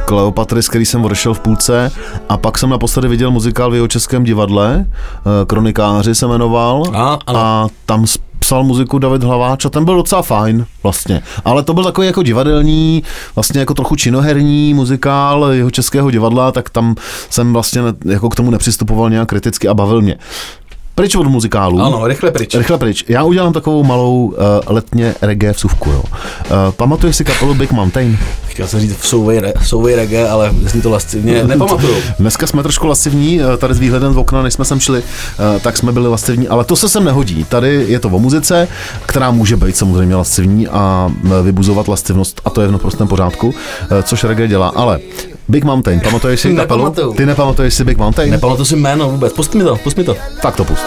Kleopatry, 0.07 0.63
z 0.63 0.69
který 0.69 0.85
jsem 0.85 1.05
odešel 1.05 1.33
v 1.33 1.39
půlce 1.39 1.91
a 2.29 2.37
pak 2.37 2.57
jsem 2.57 2.69
naposledy 2.69 3.07
viděl 3.07 3.31
muzikál 3.31 3.71
v 3.71 3.75
jeho 3.75 3.87
českém 3.87 4.23
divadle, 4.23 4.85
eh, 4.85 5.45
Kronikáři 5.45 6.15
se 6.15 6.27
jmenoval 6.27 6.83
A, 6.93 7.19
ano. 7.27 7.39
a 7.39 7.67
tam 7.85 8.05
psal 8.39 8.63
muziku 8.63 8.99
David 8.99 9.23
Hlaváč 9.23 9.65
a 9.65 9.69
ten 9.69 9.85
byl 9.85 9.95
docela 9.95 10.21
fajn 10.21 10.65
vlastně. 10.83 11.21
Ale 11.45 11.63
to 11.63 11.73
byl 11.73 11.83
takový 11.83 12.07
jako 12.07 12.23
divadelní, 12.23 13.03
vlastně 13.35 13.59
jako 13.59 13.73
trochu 13.73 13.95
činoherní 13.95 14.73
muzikál 14.73 15.51
jeho 15.51 15.71
českého 15.71 16.11
divadla, 16.11 16.51
tak 16.51 16.69
tam 16.69 16.95
jsem 17.29 17.53
vlastně 17.53 17.81
jako 18.05 18.29
k 18.29 18.35
tomu 18.35 18.51
nepřistupoval 18.51 19.09
nějak 19.09 19.29
kriticky 19.29 19.67
a 19.67 19.73
bavil 19.73 20.01
mě. 20.01 20.17
Pryč 20.97 21.15
od 21.15 21.27
muzikálu. 21.27 21.81
Ano, 21.81 22.07
rychle 22.07 22.31
pryč. 22.31 22.55
Rychle 22.55 22.77
pryč. 22.77 23.05
Já 23.07 23.23
udělám 23.23 23.53
takovou 23.53 23.83
malou 23.83 24.25
uh, 24.25 24.33
letně 24.67 25.15
reggae 25.21 25.53
vsuvku. 25.53 25.89
Jo. 25.91 26.03
Uh, 26.03 26.71
pamatuješ 26.71 27.15
si 27.15 27.25
kapelu 27.25 27.53
Big 27.53 27.71
Mountain? 27.71 28.17
Chtěl 28.57 28.67
jsem 28.67 28.79
říct 28.79 29.03
souvej, 29.03 29.39
re, 29.39 29.53
souvej 29.63 29.95
reggae, 29.95 30.29
ale 30.29 30.51
zní 30.61 30.81
to 30.81 30.89
lascivně. 30.89 31.43
Nepamatuju. 31.43 31.95
Dneska 32.19 32.47
jsme 32.47 32.63
trošku 32.63 32.87
lascivní, 32.87 33.41
eh, 33.41 33.57
tady 33.57 33.73
s 33.73 33.79
výhledem 33.79 34.13
z 34.13 34.17
okna, 34.17 34.43
než 34.43 34.53
jsme 34.53 34.65
sem 34.65 34.79
šli, 34.79 35.03
eh, 35.55 35.59
tak 35.59 35.77
jsme 35.77 35.91
byli 35.91 36.07
lascivní, 36.07 36.47
ale 36.47 36.63
to 36.63 36.75
se 36.75 36.89
sem 36.89 37.03
nehodí. 37.03 37.43
Tady 37.43 37.85
je 37.87 37.99
to 37.99 38.09
o 38.09 38.19
muzice, 38.19 38.67
která 39.05 39.31
může 39.31 39.57
být 39.57 39.77
samozřejmě 39.77 40.15
lascivní 40.15 40.67
a 40.67 41.11
vybuzovat 41.43 41.87
lascivnost 41.87 42.41
a 42.45 42.49
to 42.49 42.61
je 42.61 42.67
v 42.67 42.71
naprostém 42.71 43.07
pořádku, 43.07 43.53
eh, 43.91 44.03
což 44.03 44.23
reggae 44.23 44.47
dělá. 44.47 44.67
Ale 44.67 44.99
Big 45.47 45.63
Mountain, 45.63 45.99
pamatuješ 45.99 46.39
si 46.39 46.47
kapelu? 46.55 46.79
Nepamatuju. 46.79 47.13
Ty 47.13 47.25
nepamatuješ 47.25 47.73
si 47.73 47.83
Big 47.83 47.97
Mountain? 47.97 48.31
Nepamatuju 48.31 48.65
si 48.65 48.75
jméno 48.75 49.09
vůbec. 49.09 49.33
Pust 49.33 49.55
mi 49.55 49.63
to, 49.63 49.75
pust 49.75 49.97
mi 49.97 50.03
to. 50.03 50.15
tak 50.41 50.55
to 50.55 50.63
pust. 50.63 50.86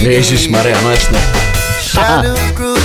Ježíš 0.00 0.48
Maria, 0.48 0.80
no 0.80 0.90
jasně. 0.90 1.18
Shadows 1.82 2.40
grew 2.56 2.80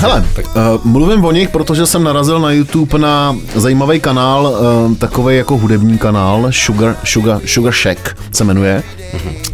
Hele, 0.00 0.24
uh, 0.36 0.62
mluvím 0.84 1.24
o 1.24 1.32
nich, 1.32 1.48
protože 1.48 1.86
jsem 1.86 2.04
narazil 2.04 2.40
na 2.40 2.52
YouTube 2.52 2.98
na 2.98 3.36
zajímavý 3.54 4.00
kanál, 4.00 4.46
uh, 4.88 4.96
takový 4.96 5.36
jako 5.36 5.56
hudební 5.58 5.98
kanál, 5.98 6.46
Sugar, 6.50 6.96
Sugar, 7.04 7.40
Sugar 7.46 7.72
Shack 7.72 8.16
se 8.32 8.44
jmenuje. 8.44 8.82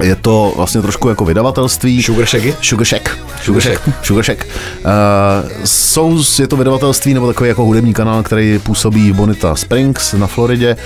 Je 0.03 0.17
to 0.17 0.53
vlastně 0.57 0.83
trošku 0.83 1.09
jako 1.09 1.25
vydavatelství. 1.25 2.03
Sugar 2.03 2.27
Shacky? 2.27 2.55
Sugar 2.63 2.87
Shack. 2.87 3.19
Sugar 3.45 3.63
Shack. 3.63 3.81
Sugar 4.03 4.25
Shack. 4.25 4.47
Uh, 4.47 5.51
jsou, 5.65 6.23
je 6.39 6.47
to 6.47 6.57
vydavatelství 6.57 7.15
nebo 7.15 7.27
takový 7.27 7.49
jako 7.49 7.65
hudební 7.65 7.95
kanál, 7.95 8.23
který 8.23 8.59
působí 8.59 9.13
v 9.13 9.15
Bonita 9.15 9.57
Springs 9.57 10.13
na 10.13 10.27
Floridě. 10.27 10.77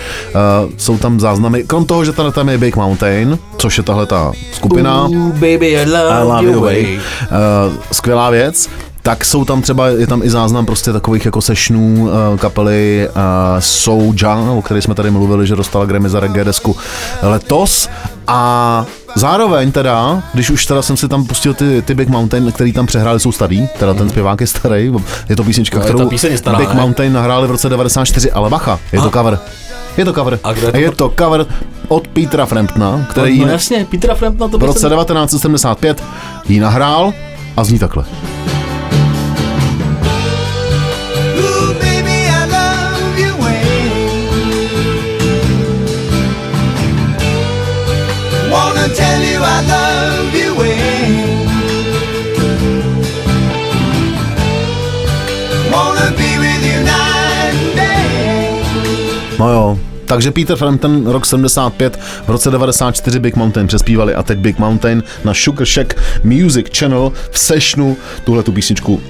Uh, 0.64 0.70
jsou 0.76 0.98
tam 0.98 1.20
záznamy, 1.20 1.64
krom 1.64 1.84
toho, 1.84 2.04
že 2.04 2.12
tady 2.12 2.32
tam 2.32 2.48
je 2.48 2.58
Big 2.58 2.76
Mountain, 2.76 3.38
což 3.58 3.78
je 3.78 3.84
tahle 3.84 4.06
ta 4.06 4.32
skupina. 4.52 5.04
Ooh, 5.04 5.32
baby, 5.32 5.76
I 5.76 5.84
love, 5.84 6.08
I 6.08 6.22
love 6.22 6.44
your 6.44 6.60
way. 6.60 6.82
way. 6.82 6.96
Uh, 6.96 7.74
skvělá 7.92 8.30
věc. 8.30 8.68
Tak 9.10 9.24
jsou 9.24 9.44
tam 9.44 9.62
třeba, 9.62 9.88
je 9.88 10.06
tam 10.06 10.22
i 10.22 10.30
záznam 10.30 10.66
prostě 10.66 10.92
takových 10.92 11.24
jako 11.24 11.40
sessionů 11.40 12.08
uh, 12.32 12.38
kapely 12.38 13.08
uh, 13.08 13.14
Soulja, 13.58 14.36
o 14.36 14.62
které 14.62 14.82
jsme 14.82 14.94
tady 14.94 15.10
mluvili, 15.10 15.46
že 15.46 15.56
dostala 15.56 15.84
Grammy 15.84 16.08
za 16.08 16.20
reggae 16.20 16.44
desku 16.44 16.76
letos. 17.22 17.88
A 18.26 18.84
zároveň 19.14 19.72
teda, 19.72 20.22
když 20.34 20.50
už 20.50 20.66
teda 20.66 20.82
jsem 20.82 20.96
si 20.96 21.08
tam 21.08 21.24
pustil 21.24 21.54
ty, 21.54 21.82
ty 21.82 21.94
Big 21.94 22.08
Mountain, 22.08 22.52
který 22.52 22.72
tam 22.72 22.86
přehráli, 22.86 23.20
jsou 23.20 23.32
starý, 23.32 23.68
teda 23.78 23.94
ten 23.94 24.08
zpěvák 24.08 24.40
je 24.40 24.46
starý, 24.46 24.92
je 25.28 25.36
to 25.36 25.44
písnička, 25.44 25.78
No, 25.78 25.84
kterou 25.84 26.10
je 26.12 26.38
stará, 26.38 26.58
Big 26.58 26.74
ne? 26.74 26.80
Mountain 26.80 27.12
nahráli 27.12 27.48
v 27.48 27.50
roce 27.50 27.68
94, 27.68 28.32
ale 28.32 28.50
bacha, 28.50 28.78
je 28.92 29.00
to 29.00 29.10
cover. 29.10 29.38
Je 29.96 30.04
to 30.04 30.12
cover. 30.12 30.38
A 30.44 30.50
je 30.52 30.70
to 30.72 30.76
je 30.76 30.90
to 30.90 31.14
cover 31.18 31.46
od 31.88 32.08
Petra 32.08 32.46
Framptona, 32.46 33.06
který 33.10 33.40
No 33.40 33.48
jasně, 33.48 33.86
Petra 33.90 34.14
Framptona 34.14 34.50
to 34.50 34.58
v 34.58 34.62
roce 34.62 34.80
jsem- 34.80 34.90
1975 34.90 36.02
ji 36.48 36.60
nahrál 36.60 37.12
a 37.56 37.64
zní 37.64 37.78
takhle. 37.78 38.04
Tell 49.10 49.22
you 49.30 49.40
I 49.42 49.58
love 49.74 50.34
your 50.40 50.54
way. 50.58 51.00
Wanna 55.72 56.10
be 56.10 56.30
with 56.38 56.62
you 56.68 56.78
night 56.84 57.54
and 57.54 57.76
day. 57.76 58.62
No 59.38 59.48
jo, 59.48 59.78
takže 60.06 60.30
Peter 60.30 60.56
Frampton 60.56 61.06
rok 61.06 61.26
75, 61.26 61.96
v 62.26 62.28
roce 62.28 62.50
94 62.50 63.18
Big 63.18 63.36
Mountain 63.36 63.66
přespívali 63.66 64.14
a 64.14 64.22
teď 64.22 64.38
Big 64.38 64.58
Mountain 64.58 65.02
na 65.24 65.34
Sugar 65.34 65.66
Shack 65.66 65.94
Music 66.24 66.66
Channel 66.78 67.12
v 67.30 67.38
sessionu 67.38 67.96
tuhle 68.24 68.42
tu 68.42 68.52
písničku 68.52 69.00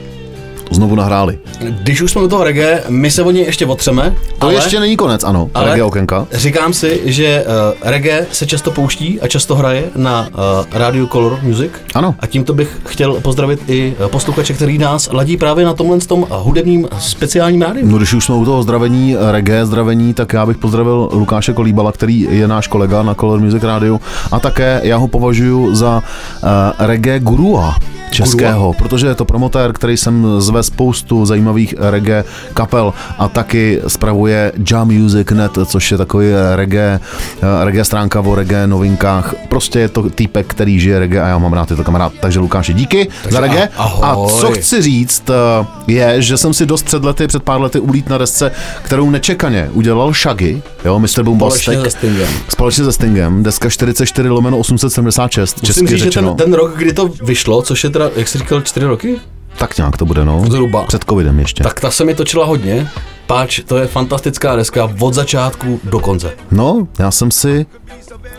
znovu 0.70 0.94
nahráli. 0.94 1.38
Když 1.82 2.00
už 2.02 2.10
jsme 2.12 2.22
u 2.22 2.28
toho 2.28 2.44
reggae, 2.44 2.82
my 2.88 3.10
se 3.10 3.22
o 3.22 3.30
něj 3.30 3.44
ještě 3.44 3.66
otřeme, 3.66 4.14
To 4.38 4.46
ale, 4.46 4.54
ještě 4.54 4.80
není 4.80 4.96
konec, 4.96 5.24
ano, 5.24 5.50
ale 5.54 5.66
reggae 5.70 5.84
okénka. 5.84 6.26
říkám 6.32 6.72
si, 6.72 7.00
že 7.04 7.44
uh, 7.46 7.90
reggae 7.90 8.26
se 8.32 8.46
často 8.46 8.70
pouští 8.70 9.20
a 9.20 9.28
často 9.28 9.54
hraje 9.54 9.84
na 9.96 10.28
uh, 10.28 10.34
rádiu 10.72 11.06
Color 11.06 11.38
Music. 11.42 11.70
Ano. 11.94 12.14
A 12.20 12.26
tímto 12.26 12.54
bych 12.54 12.80
chtěl 12.86 13.14
pozdravit 13.14 13.60
i 13.68 13.94
eh, 14.04 14.08
posluchače, 14.08 14.52
který 14.52 14.78
nás 14.78 15.08
ladí 15.12 15.36
právě 15.36 15.64
na 15.64 15.74
tomhle 15.74 15.98
tom 15.98 16.26
hudebním 16.30 16.88
speciálním 16.98 17.62
rádiu. 17.62 17.86
No 17.86 17.96
když 17.96 18.14
už 18.14 18.24
jsme 18.24 18.34
u 18.34 18.44
toho 18.44 18.62
zdravení, 18.62 19.16
reggae 19.30 19.66
zdravení, 19.66 20.14
tak 20.14 20.32
já 20.32 20.46
bych 20.46 20.56
pozdravil 20.56 21.08
Lukáše 21.12 21.52
Kolíbala, 21.52 21.92
který 21.92 22.26
je 22.30 22.48
náš 22.48 22.66
kolega 22.66 23.02
na 23.02 23.14
Color 23.14 23.40
Music 23.40 23.62
Radio 23.62 24.00
a 24.32 24.40
také 24.40 24.80
já 24.84 24.96
ho 24.96 25.08
považuji 25.08 25.74
za 25.74 26.02
uh, 26.42 26.48
reggae 26.86 27.20
gurua 27.20 27.76
českého, 28.10 28.72
protože 28.72 29.06
je 29.06 29.14
to 29.14 29.24
promotér, 29.24 29.72
který 29.72 29.96
sem 29.96 30.26
zve 30.62 30.74
spoustu 30.74 31.26
zajímavých 31.26 31.74
reggae 31.78 32.24
kapel 32.54 32.92
a 33.18 33.28
taky 33.28 33.80
spravuje 33.88 34.52
Jamusic.net, 34.70 35.52
což 35.66 35.92
je 35.92 35.98
takový 35.98 36.26
reggae, 36.54 37.00
eh, 37.42 37.64
reggae 37.64 37.84
stránka 37.84 38.20
o 38.20 38.34
reggae 38.34 38.66
novinkách. 38.66 39.34
Prostě 39.48 39.78
je 39.78 39.88
to 39.88 40.10
týpek, 40.10 40.46
který 40.46 40.80
žije 40.80 40.98
reggae 40.98 41.22
a 41.22 41.26
já 41.28 41.38
mám 41.38 41.52
rád 41.52 41.68
tyto 41.68 41.84
kamarád. 41.84 42.12
Takže 42.20 42.38
Lukáši, 42.38 42.72
díky 42.74 43.08
za 43.30 43.40
reggae. 43.40 43.68
a- 43.76 43.84
ahoj. 43.84 44.32
A 44.32 44.40
co 44.40 44.50
chci 44.52 44.82
říct, 44.82 45.30
eh, 45.30 45.66
je, 45.86 46.22
že 46.22 46.36
jsem 46.36 46.54
si 46.54 46.66
dost 46.66 46.82
před 46.82 47.04
lety, 47.04 47.26
před 47.26 47.42
pár 47.42 47.60
lety 47.60 47.80
ulít 47.80 48.08
na 48.08 48.18
desce, 48.18 48.52
kterou 48.82 49.10
nečekaně 49.10 49.70
udělal 49.72 50.12
Shaggy, 50.12 50.62
jo, 50.84 50.98
Mr. 50.98 51.22
Bombastic. 51.22 51.62
Společně 51.62 51.84
se 51.84 51.90
Stingem. 51.90 52.28
Společně 52.48 52.84
se 52.84 52.92
Stingem, 52.92 53.42
deska 53.42 53.68
44 53.70 54.28
lomeno 54.28 54.58
876, 54.58 55.56
Musím 55.62 55.66
česky 55.66 55.86
říct, 55.86 55.98
že 55.98 56.04
řečeno. 56.04 56.34
ten, 56.34 56.44
ten 56.44 56.54
rok, 56.54 56.76
kdy 56.76 56.92
to 56.92 57.10
vyšlo, 57.22 57.62
což 57.62 57.84
je 57.84 57.90
teda, 57.90 58.10
jak 58.16 58.28
jsi 58.28 58.38
říkal, 58.38 58.60
čtyři 58.60 58.86
roky? 58.86 59.16
Tak 59.60 59.76
nějak 59.76 59.96
to 59.96 60.04
bude, 60.04 60.24
no. 60.24 60.44
Zhruba. 60.50 60.82
Před 60.82 61.04
covidem 61.04 61.38
ještě. 61.38 61.62
Tak 61.62 61.80
ta 61.80 61.90
se 61.90 62.04
mi 62.04 62.14
točila 62.14 62.46
hodně, 62.46 62.88
páč 63.26 63.60
to 63.66 63.78
je 63.78 63.86
fantastická 63.86 64.56
deska 64.56 64.90
od 65.00 65.14
začátku 65.14 65.80
do 65.84 66.00
konce. 66.00 66.32
No, 66.50 66.88
já 66.98 67.10
jsem 67.10 67.30
si 67.30 67.66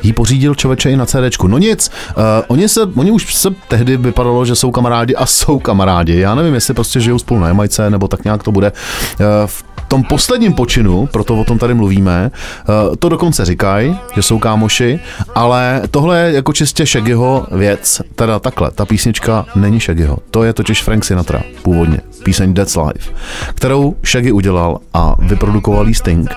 jí 0.03 0.13
pořídil 0.13 0.55
člověče 0.55 0.91
i 0.91 0.97
na 0.97 1.05
CDčku. 1.05 1.47
No 1.47 1.57
nic, 1.57 1.91
uh, 2.17 2.23
oni, 2.47 2.69
se, 2.69 2.81
oni 2.95 3.11
už 3.11 3.35
se 3.35 3.49
tehdy 3.67 3.97
vypadalo, 3.97 4.45
že 4.45 4.55
jsou 4.55 4.71
kamarádi 4.71 5.15
a 5.15 5.25
jsou 5.25 5.59
kamarádi. 5.59 6.19
Já 6.19 6.35
nevím, 6.35 6.53
jestli 6.53 6.73
prostě 6.73 6.99
žijou 6.99 7.19
spolu 7.19 7.39
na 7.39 7.47
Jamajce, 7.47 7.89
nebo 7.89 8.07
tak 8.07 8.23
nějak 8.23 8.43
to 8.43 8.51
bude. 8.51 8.71
Uh, 9.19 9.25
v 9.45 9.63
tom 9.91 10.03
posledním 10.03 10.53
počinu, 10.53 11.05
proto 11.05 11.39
o 11.39 11.43
tom 11.43 11.57
tady 11.57 11.73
mluvíme, 11.73 12.31
uh, 12.31 12.95
to 12.95 13.09
dokonce 13.09 13.45
říkají, 13.45 13.99
že 14.15 14.21
jsou 14.21 14.39
kámoši, 14.39 14.99
ale 15.35 15.81
tohle 15.91 16.19
je 16.19 16.31
jako 16.31 16.53
čistě 16.53 16.85
Shaggyho 16.85 17.47
věc. 17.51 18.01
Teda 18.15 18.39
takhle, 18.39 18.71
ta 18.71 18.85
písnička 18.85 19.45
není 19.55 19.79
Shaggyho. 19.79 20.17
To 20.31 20.43
je 20.43 20.53
totiž 20.53 20.83
Frank 20.83 21.05
Sinatra 21.05 21.41
původně, 21.61 21.99
píseň 22.23 22.53
That's 22.53 22.75
Life, 22.75 23.11
kterou 23.55 23.95
Shaggy 24.05 24.31
udělal 24.31 24.79
a 24.93 25.15
vyprodukoval 25.19 25.87
jí 25.87 25.93
Sting 25.93 26.29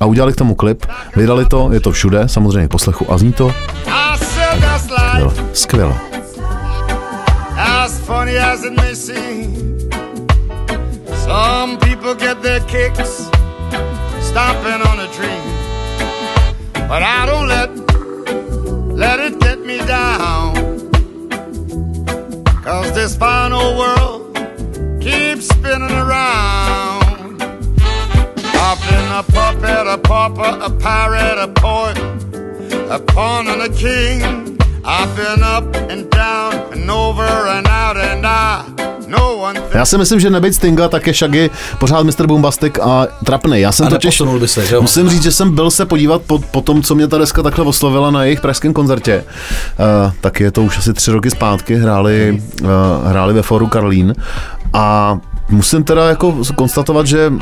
a 0.00 0.06
udělali 0.06 0.32
k 0.32 0.36
tomu 0.36 0.54
klip, 0.54 0.86
vydali 1.16 1.44
to, 1.44 1.68
je 1.72 1.80
to 1.80 1.92
všude, 1.92 2.28
samozřejmě 2.28 2.68
k 2.68 2.70
poslechu 2.70 3.12
a 3.12 3.18
zní 3.18 3.32
to 3.32 3.54
skvěle. 5.12 5.34
skvěle. 5.52 5.94
as 7.56 8.00
funny 8.06 8.36
as 8.36 8.64
it 8.64 8.72
may 8.72 8.94
seem. 8.94 9.50
Some 11.24 11.78
people 11.78 11.89
get 12.14 12.42
their 12.42 12.60
kicks 12.60 13.28
stomping 14.20 14.80
on 14.90 15.00
a 15.00 15.08
dream, 15.12 15.42
but 16.88 17.02
I 17.02 17.26
don't 17.26 17.48
let 17.48 17.68
let 18.96 19.20
it 19.20 19.38
get 19.40 19.60
me 19.60 19.78
down. 19.78 20.54
Cause 22.62 22.92
this 22.92 23.16
fine 23.16 23.52
old 23.52 23.78
world 23.78 24.34
keeps 25.00 25.48
spinning 25.48 25.90
around. 25.90 27.42
I've 28.66 28.80
been 28.88 29.08
a 29.12 29.22
puppet, 29.22 29.86
a 29.86 29.98
pauper, 29.98 30.58
a 30.62 30.70
pirate, 30.70 31.38
a 31.38 31.48
poet, 31.48 31.98
a 32.90 32.98
pawn 32.98 33.46
and 33.46 33.62
a 33.62 33.72
king. 33.74 34.58
I've 34.84 35.14
been 35.16 35.42
up 35.42 35.74
and 35.90 36.10
down 36.10 36.72
and 36.72 36.90
over 36.90 37.22
and 37.22 37.69
Já 39.80 39.86
si 39.86 39.98
myslím, 39.98 40.20
že 40.20 40.30
nebejt 40.30 40.54
Stinga, 40.54 40.88
tak 40.88 41.06
je 41.06 41.14
Shaggy 41.14 41.50
pořád 41.78 42.02
Mr. 42.02 42.26
Bombastic 42.26 42.72
a 42.82 43.06
trapný. 43.24 43.60
Já 43.60 43.72
jsem 43.72 43.86
A 43.86 43.90
totiž, 43.90 44.22
by 44.40 44.48
se, 44.48 44.66
že 44.66 44.74
jo? 44.74 44.82
musím 44.82 45.08
říct, 45.08 45.22
že 45.22 45.32
jsem 45.32 45.54
byl 45.54 45.70
se 45.70 45.86
podívat 45.86 46.22
po, 46.22 46.38
po 46.38 46.60
tom, 46.60 46.82
co 46.82 46.94
mě 46.94 47.08
ta 47.08 47.18
deska 47.18 47.42
takhle 47.42 47.64
oslovila 47.64 48.10
na 48.10 48.24
jejich 48.24 48.40
pražském 48.40 48.72
koncertě. 48.72 49.24
Uh, 50.04 50.12
tak 50.20 50.40
je 50.40 50.50
to 50.50 50.62
už 50.62 50.78
asi 50.78 50.92
tři 50.92 51.10
roky 51.10 51.30
zpátky, 51.30 51.76
hráli, 51.76 52.42
uh, 52.62 52.68
hráli 53.04 53.34
ve 53.34 53.42
foru 53.42 53.66
Karlín 53.66 54.14
a 54.72 55.18
musím 55.48 55.84
teda 55.84 56.08
jako 56.08 56.36
konstatovat, 56.54 57.06
že 57.06 57.32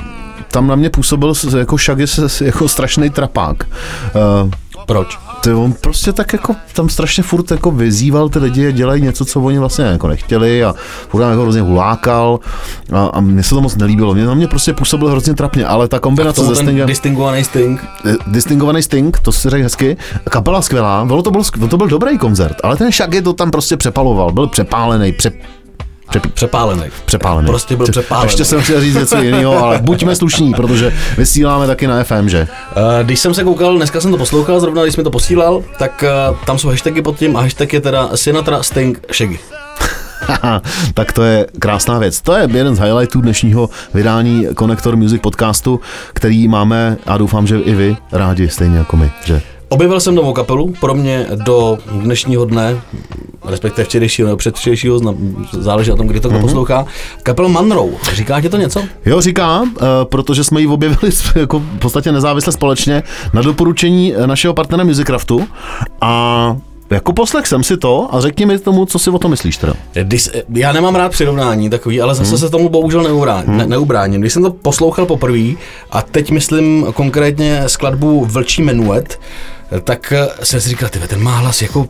tam 0.50 0.66
na 0.66 0.74
mě 0.74 0.90
působil 0.90 1.32
jako 1.58 1.78
Shaggy 1.78 2.04
jako 2.40 2.68
strašný 2.68 3.10
trapák. 3.10 3.56
Uh, 3.64 4.50
Proč? 4.88 5.18
ty 5.40 5.52
on 5.52 5.72
prostě 5.72 6.12
tak 6.12 6.32
jako 6.32 6.56
tam 6.72 6.88
strašně 6.88 7.22
furt 7.22 7.50
jako 7.50 7.70
vyzýval 7.70 8.28
ty 8.28 8.38
lidi, 8.38 8.72
dělají 8.72 9.02
něco, 9.02 9.24
co 9.24 9.40
oni 9.40 9.58
vlastně 9.58 9.84
jako 9.84 10.08
nechtěli 10.08 10.64
a 10.64 10.74
furt 11.08 11.20
tam 11.20 11.30
jako 11.30 11.42
hrozně 11.42 11.60
hulákal 11.60 12.40
a, 12.92 13.06
a 13.06 13.20
mně 13.20 13.42
se 13.42 13.50
to 13.50 13.60
moc 13.60 13.76
nelíbilo. 13.76 14.14
Mě 14.14 14.26
na 14.26 14.34
mě 14.34 14.48
prostě 14.48 14.72
působil 14.72 15.08
hrozně 15.08 15.34
trapně, 15.34 15.66
ale 15.66 15.88
ta 15.88 15.98
kombinace 15.98 16.42
ten 16.42 16.54
Stingem, 16.54 16.86
distingovaný 16.86 17.44
Sting. 17.44 17.84
eh, 18.06 18.14
distingovaný 18.26 18.82
Sting, 18.82 19.18
to 19.18 19.32
si 19.32 19.50
řekl 19.50 19.62
hezky, 19.62 19.96
kapela 20.30 20.62
skvělá, 20.62 21.04
bylo 21.04 21.22
to 21.22 21.30
byl, 21.30 21.42
to 21.70 21.76
byl 21.76 21.86
dobrý 21.86 22.18
koncert, 22.18 22.56
ale 22.62 22.76
ten 22.76 22.92
Shaggy 22.92 23.22
to 23.22 23.32
tam 23.32 23.50
prostě 23.50 23.76
přepaloval, 23.76 24.32
byl 24.32 24.46
přepálený, 24.46 25.12
pře, 25.12 25.32
přepí, 26.08 26.28
Přepálený. 26.28 26.82
přepálený. 27.04 27.46
Prostě 27.46 27.76
byl 27.76 27.84
Pře- 27.86 27.92
přepálený. 27.92 28.28
Ještě 28.28 28.44
jsem 28.44 28.60
chtěl 28.60 28.80
říct 28.80 28.94
něco 28.94 29.16
jiného, 29.22 29.64
ale 29.64 29.78
buďme 29.78 30.16
slušní, 30.16 30.54
protože 30.54 30.92
vysíláme 31.18 31.66
taky 31.66 31.86
na 31.86 32.04
FM, 32.04 32.28
že? 32.28 32.48
Uh, 32.76 32.82
když 33.06 33.20
jsem 33.20 33.34
se 33.34 33.44
koukal, 33.44 33.76
dneska 33.76 34.00
jsem 34.00 34.10
to 34.10 34.16
poslouchal, 34.16 34.60
zrovna 34.60 34.82
když 34.82 34.96
mi 34.96 35.02
to 35.04 35.10
posílal, 35.10 35.62
tak 35.78 36.04
uh, 36.30 36.36
tam 36.46 36.58
jsou 36.58 36.68
hashtagy 36.68 37.02
pod 37.02 37.18
tím 37.18 37.36
a 37.36 37.40
hashtag 37.40 37.72
je 37.72 37.80
teda 37.80 38.08
Sinatra 38.14 38.62
Sting 38.62 39.00
Shaggy. 39.16 39.38
Tak 40.94 41.12
to 41.12 41.22
je 41.22 41.46
krásná 41.58 41.98
věc. 41.98 42.20
To 42.20 42.34
je 42.34 42.48
jeden 42.54 42.76
z 42.76 42.78
highlightů 42.78 43.20
dnešního 43.20 43.70
vydání 43.94 44.46
Connector 44.58 44.96
Music 44.96 45.22
podcastu, 45.22 45.80
který 46.12 46.48
máme 46.48 46.96
a 47.06 47.18
doufám, 47.18 47.46
že 47.46 47.58
i 47.60 47.74
vy 47.74 47.96
rádi, 48.12 48.48
stejně 48.48 48.78
jako 48.78 48.96
my, 48.96 49.10
že? 49.24 49.42
Objevil 49.68 50.00
jsem 50.00 50.14
novou 50.14 50.32
kapelu, 50.32 50.74
pro 50.80 50.94
mě 50.94 51.26
do 51.44 51.78
dnešního 51.92 52.44
dne, 52.44 52.80
respektive 53.44 53.84
včerejšího 53.84 54.28
nebo 54.28 54.36
předvčerejšího, 54.36 55.00
záleží 55.52 55.90
na 55.90 55.96
tom, 55.96 56.06
kdy 56.06 56.20
to 56.20 56.28
kdo 56.28 56.40
poslouchá, 56.40 56.86
kapela 57.22 57.48
Monroe. 57.48 57.90
Říká 58.12 58.40
ti 58.40 58.48
to 58.48 58.56
něco? 58.56 58.82
Jo, 59.06 59.20
říká, 59.20 59.60
uh, 59.60 59.68
protože 60.04 60.44
jsme 60.44 60.60
ji 60.60 60.66
objevili 60.66 61.12
jako 61.36 61.58
v 61.58 61.78
podstatě 61.78 62.12
nezávisle 62.12 62.52
společně 62.52 63.02
na 63.32 63.42
doporučení 63.42 64.14
eh, 64.14 64.26
našeho 64.26 64.54
partnera 64.54 64.84
Musicraftu 64.84 65.48
a 66.00 66.56
jako 66.90 67.12
poslech 67.12 67.46
jsem 67.46 67.62
si 67.62 67.76
to 67.76 68.14
a 68.14 68.20
řekni 68.20 68.46
mi 68.46 68.58
tomu, 68.58 68.86
co 68.86 68.98
si 68.98 69.10
o 69.10 69.18
tom 69.18 69.30
myslíš 69.30 69.56
teda. 69.56 69.74
Když, 70.02 70.30
já 70.54 70.72
nemám 70.72 70.94
rád 70.94 71.12
přirovnání 71.12 71.70
takový, 71.70 72.00
ale 72.00 72.14
zase 72.14 72.38
se 72.38 72.50
tomu 72.50 72.68
bohužel 72.68 73.02
neubráním. 73.02 73.56
Ne, 73.56 73.66
neubráním. 73.66 74.20
Když 74.20 74.32
jsem 74.32 74.42
to 74.42 74.50
poslouchal 74.50 75.06
poprvé, 75.06 75.52
a 75.90 76.02
teď 76.02 76.30
myslím 76.30 76.86
konkrétně 76.94 77.62
skladbu 77.66 78.24
Vlčí 78.24 78.62
menuet, 78.62 79.20
tak 79.84 80.12
eh, 80.12 80.28
jsem 80.42 80.60
si 80.60 80.68
říkal, 80.68 80.88
ty 80.88 80.98
ten 80.98 81.22
má 81.22 81.36
hlas 81.36 81.62
jako, 81.62 81.86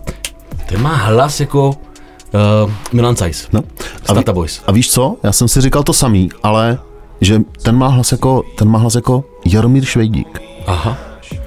ten 0.66 0.82
má 0.82 0.94
hlas 0.96 1.40
jako 1.40 1.68
uh, 1.68 2.72
Milan 2.92 3.16
Zeiss. 3.16 3.46
No. 3.52 3.62
A 4.08 4.12
ví- 4.14 4.24
Boys. 4.32 4.62
a 4.66 4.72
víš 4.72 4.90
co, 4.90 5.16
já 5.22 5.32
jsem 5.32 5.48
si 5.48 5.60
říkal 5.60 5.82
to 5.82 5.92
samý, 5.92 6.28
ale 6.42 6.78
že 7.20 7.40
ten 7.62 7.76
má 7.76 7.88
hlas 7.88 8.12
jako, 8.12 8.42
ten 8.58 8.68
má 8.68 8.78
hlas 8.78 8.94
jako 8.94 9.24
Jaromír 9.46 9.84
Švejdík. 9.84 10.42
Aha. 10.66 10.96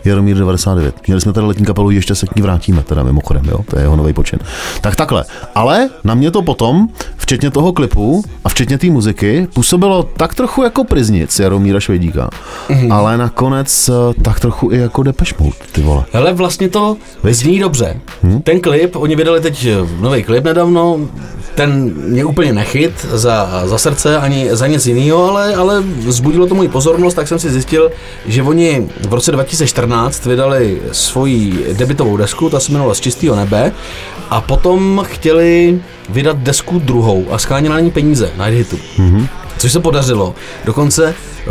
Jaromír 0.06 0.38
99. 0.38 0.96
Měli 1.08 1.22
jsme 1.22 1.34
tady 1.34 1.48
letní 1.48 1.66
kapelu, 1.66 1.92
ještě 1.92 2.16
se 2.16 2.28
k 2.28 2.36
ní 2.36 2.42
vrátíme, 2.42 2.84
teda 2.84 3.04
mimochodem, 3.04 3.46
jo, 3.46 3.60
to 3.70 3.78
je 3.78 3.84
jeho 3.84 3.96
nový 3.96 4.14
počin. 4.14 4.40
Tak 4.82 4.96
takhle. 4.96 5.26
Ale 5.56 5.90
na 6.04 6.16
mě 6.16 6.32
to 6.32 6.42
potom, 6.42 6.88
včetně 7.18 7.52
toho 7.52 7.74
klipu 7.74 8.24
a 8.44 8.50
včetně 8.50 8.78
té 8.78 8.88
muziky, 8.88 9.48
působilo 9.54 10.04
tak 10.04 10.36
trochu 10.36 10.64
jako 10.64 10.84
priznic 10.84 11.40
Jaromíra 11.40 11.80
Švejdíka, 11.80 12.30
mm-hmm. 12.70 12.94
ale 12.94 13.18
nakonec 13.18 13.90
eh, 13.90 14.22
tak 14.22 14.40
trochu 14.40 14.72
i 14.72 14.78
jako 14.78 15.04
Depeche 15.04 15.36
Mode, 15.40 15.56
ty 15.72 15.82
vole. 15.82 16.04
Hele, 16.12 16.34
vlastně 16.34 16.70
to 16.70 16.98
Viď? 17.24 17.36
zní 17.36 17.60
dobře. 17.60 18.00
Hm? 18.24 18.42
Ten 18.42 18.60
klip, 18.60 18.96
oni 18.96 19.16
vydali 19.16 19.42
teď 19.42 19.68
nový 20.00 20.24
klip 20.24 20.44
nedávno, 20.44 21.00
ten 21.56 21.94
mě 22.08 22.26
úplně 22.26 22.54
nechyt 22.54 23.06
za, 23.14 23.64
za 23.66 23.78
srdce 23.78 24.18
ani 24.18 24.56
za 24.56 24.68
nic 24.68 24.86
jiného, 24.86 25.30
ale, 25.30 25.56
ale 25.56 25.82
vzbudilo 25.82 26.48
to 26.48 26.56
moji 26.56 26.70
pozornost, 26.70 27.14
tak 27.14 27.28
jsem 27.28 27.40
si 27.40 27.50
zjistil, 27.50 27.92
že 28.26 28.44
oni 28.44 28.90
v 29.10 29.14
roce 29.14 29.32
2014 29.32 29.91
vydali 30.26 30.82
svoji 30.92 31.66
debitovou 31.74 32.18
desku, 32.18 32.50
ta 32.50 32.60
se 32.60 32.72
jmenovala 32.72 32.94
Z 32.94 33.00
čistého 33.00 33.36
nebe, 33.36 33.72
a 34.30 34.42
potom 34.42 35.02
chtěli 35.04 35.82
vydat 36.10 36.38
desku 36.38 36.80
druhou 36.80 37.26
a 37.32 37.38
skánili 37.38 37.74
na 37.74 37.80
ní 37.80 37.92
peníze, 37.92 38.32
na 38.38 38.46
hitu. 38.46 38.80
Mm-hmm. 38.98 39.28
Což 39.62 39.72
se 39.72 39.80
podařilo. 39.80 40.36
Dokonce 40.66 41.16
eh, 41.40 41.46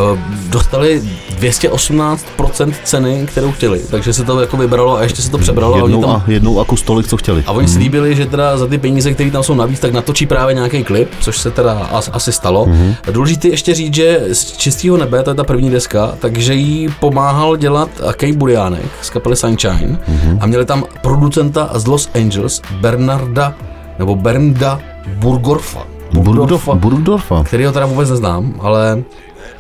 dostali 0.48 1.02
218% 1.40 2.74
ceny, 2.84 3.26
kterou 3.26 3.52
chtěli. 3.52 3.80
Takže 3.90 4.12
se 4.12 4.24
to 4.24 4.40
jako 4.40 4.56
vybralo 4.56 4.96
a 4.96 5.02
ještě 5.02 5.22
se 5.22 5.30
to 5.30 5.38
přebralo. 5.38 5.74
a 5.74 5.82
oni 5.82 5.92
Jednou 5.92 6.00
tam 6.00 6.10
a, 6.10 6.24
jednou 6.26 6.60
a 6.60 6.64
kus 6.64 6.82
tolik, 6.82 7.06
co 7.06 7.16
chtěli. 7.16 7.44
a 7.46 7.52
oni 7.52 7.68
slíbili, 7.68 8.16
že 8.16 8.26
teda 8.26 8.58
za 8.58 8.66
ty 8.66 8.78
peníze, 8.78 9.12
které 9.14 9.30
tam 9.30 9.42
jsou 9.42 9.54
navíc, 9.54 9.80
tak 9.80 9.92
natočí 9.92 10.26
právě 10.26 10.54
nějaký 10.54 10.84
klip, 10.84 11.10
což 11.20 11.38
se 11.38 11.50
teda 11.50 11.72
as, 11.72 12.10
asi 12.12 12.32
stalo. 12.32 12.66
Mm-hmm. 12.66 12.94
Důležité 13.12 13.48
ještě 13.48 13.74
říct, 13.74 13.94
že 13.94 14.20
z 14.32 14.56
čistého 14.56 14.96
nebe, 14.96 15.22
to 15.22 15.30
je 15.30 15.34
ta 15.34 15.44
první 15.44 15.70
deska, 15.70 16.14
takže 16.18 16.54
jí 16.54 16.88
pomáhal 17.00 17.56
dělat 17.56 17.90
Kej 18.16 18.32
Buriánek 18.32 18.90
z 19.02 19.10
kapely 19.10 19.36
Sunshine 19.36 19.98
mm-hmm. 20.08 20.38
a 20.40 20.46
měli 20.46 20.64
tam 20.64 20.84
producenta 21.02 21.70
z 21.74 21.86
Los 21.86 22.08
Angeles, 22.14 22.62
Bernarda, 22.80 23.54
nebo 23.98 24.16
Bernda 24.16 24.80
Burgorfa. 25.06 25.99
Burgdorf, 26.12 26.68
Burgdorfa. 26.74 27.44
který 27.44 27.64
ho 27.64 27.72
teda 27.72 27.86
vůbec 27.86 28.10
neznám, 28.10 28.54
ale 28.60 29.02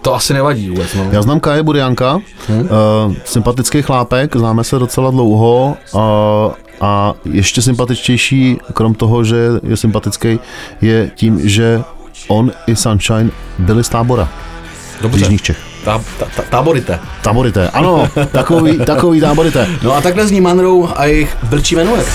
to 0.02 0.14
asi 0.14 0.34
nevadí 0.34 0.70
vůbec. 0.70 0.94
No. 0.94 1.06
Já 1.12 1.22
znám 1.22 1.40
Kaje 1.40 1.62
Burianka, 1.62 2.18
hmm? 2.48 2.60
uh, 2.60 3.14
sympatický 3.24 3.82
chlápek, 3.82 4.36
známe 4.36 4.64
se 4.64 4.78
docela 4.78 5.10
dlouho 5.10 5.76
uh, 5.92 6.00
a 6.80 7.14
ještě 7.24 7.62
sympatičtější, 7.62 8.58
krom 8.72 8.94
toho, 8.94 9.24
že 9.24 9.36
je 9.62 9.76
sympatický, 9.76 10.40
je 10.80 11.10
tím, 11.14 11.48
že 11.48 11.82
on 12.28 12.52
i 12.66 12.76
Sunshine 12.76 13.30
byli 13.58 13.84
z 13.84 13.88
tábora. 13.88 14.28
Dobře. 15.02 15.18
Jižních 15.20 15.42
Čech. 15.42 15.58
Tá, 15.84 15.96
tá, 15.96 16.28
tá, 16.28 16.42
táborité. 16.52 17.00
Táborité, 17.24 17.68
ano, 17.72 18.04
takový, 18.32 18.78
takový 18.84 19.20
táborité. 19.20 19.68
No 19.82 19.96
a 19.96 20.00
takhle 20.00 20.26
zní 20.26 20.40
Manrou 20.40 20.88
a 20.96 21.04
jejich 21.04 21.36
Vlčí 21.42 21.76
menuet. 21.76 22.06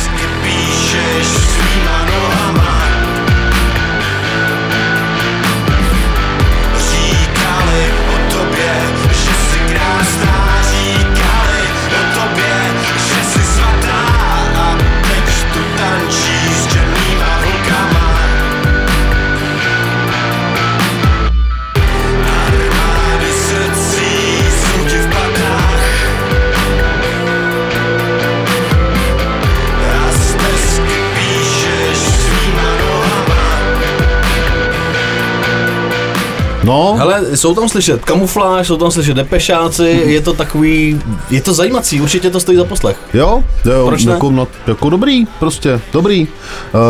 Bon 36.75 36.85
No, 36.95 36.99
Hele, 36.99 37.38
jsou 37.38 37.55
tam 37.55 37.69
slyšet 37.69 38.05
kamufláž, 38.05 38.67
jsou 38.67 38.77
tam 38.77 38.91
slyšet 38.91 39.13
depešáci, 39.13 40.01
je 40.05 40.21
to 40.21 40.34
takový, 40.34 41.01
je 41.29 41.41
to 41.41 41.53
zajímací, 41.53 42.01
určitě 42.01 42.29
to 42.29 42.39
stojí 42.39 42.58
za 42.58 42.63
poslech. 42.65 42.97
jo, 43.13 43.43
jo 43.65 43.88
Proč 43.88 44.05
ne? 44.05 44.12
jako, 44.13 44.31
no, 44.31 44.47
jako 44.67 44.89
dobrý, 44.89 45.25
prostě, 45.39 45.81
dobrý. 45.93 46.27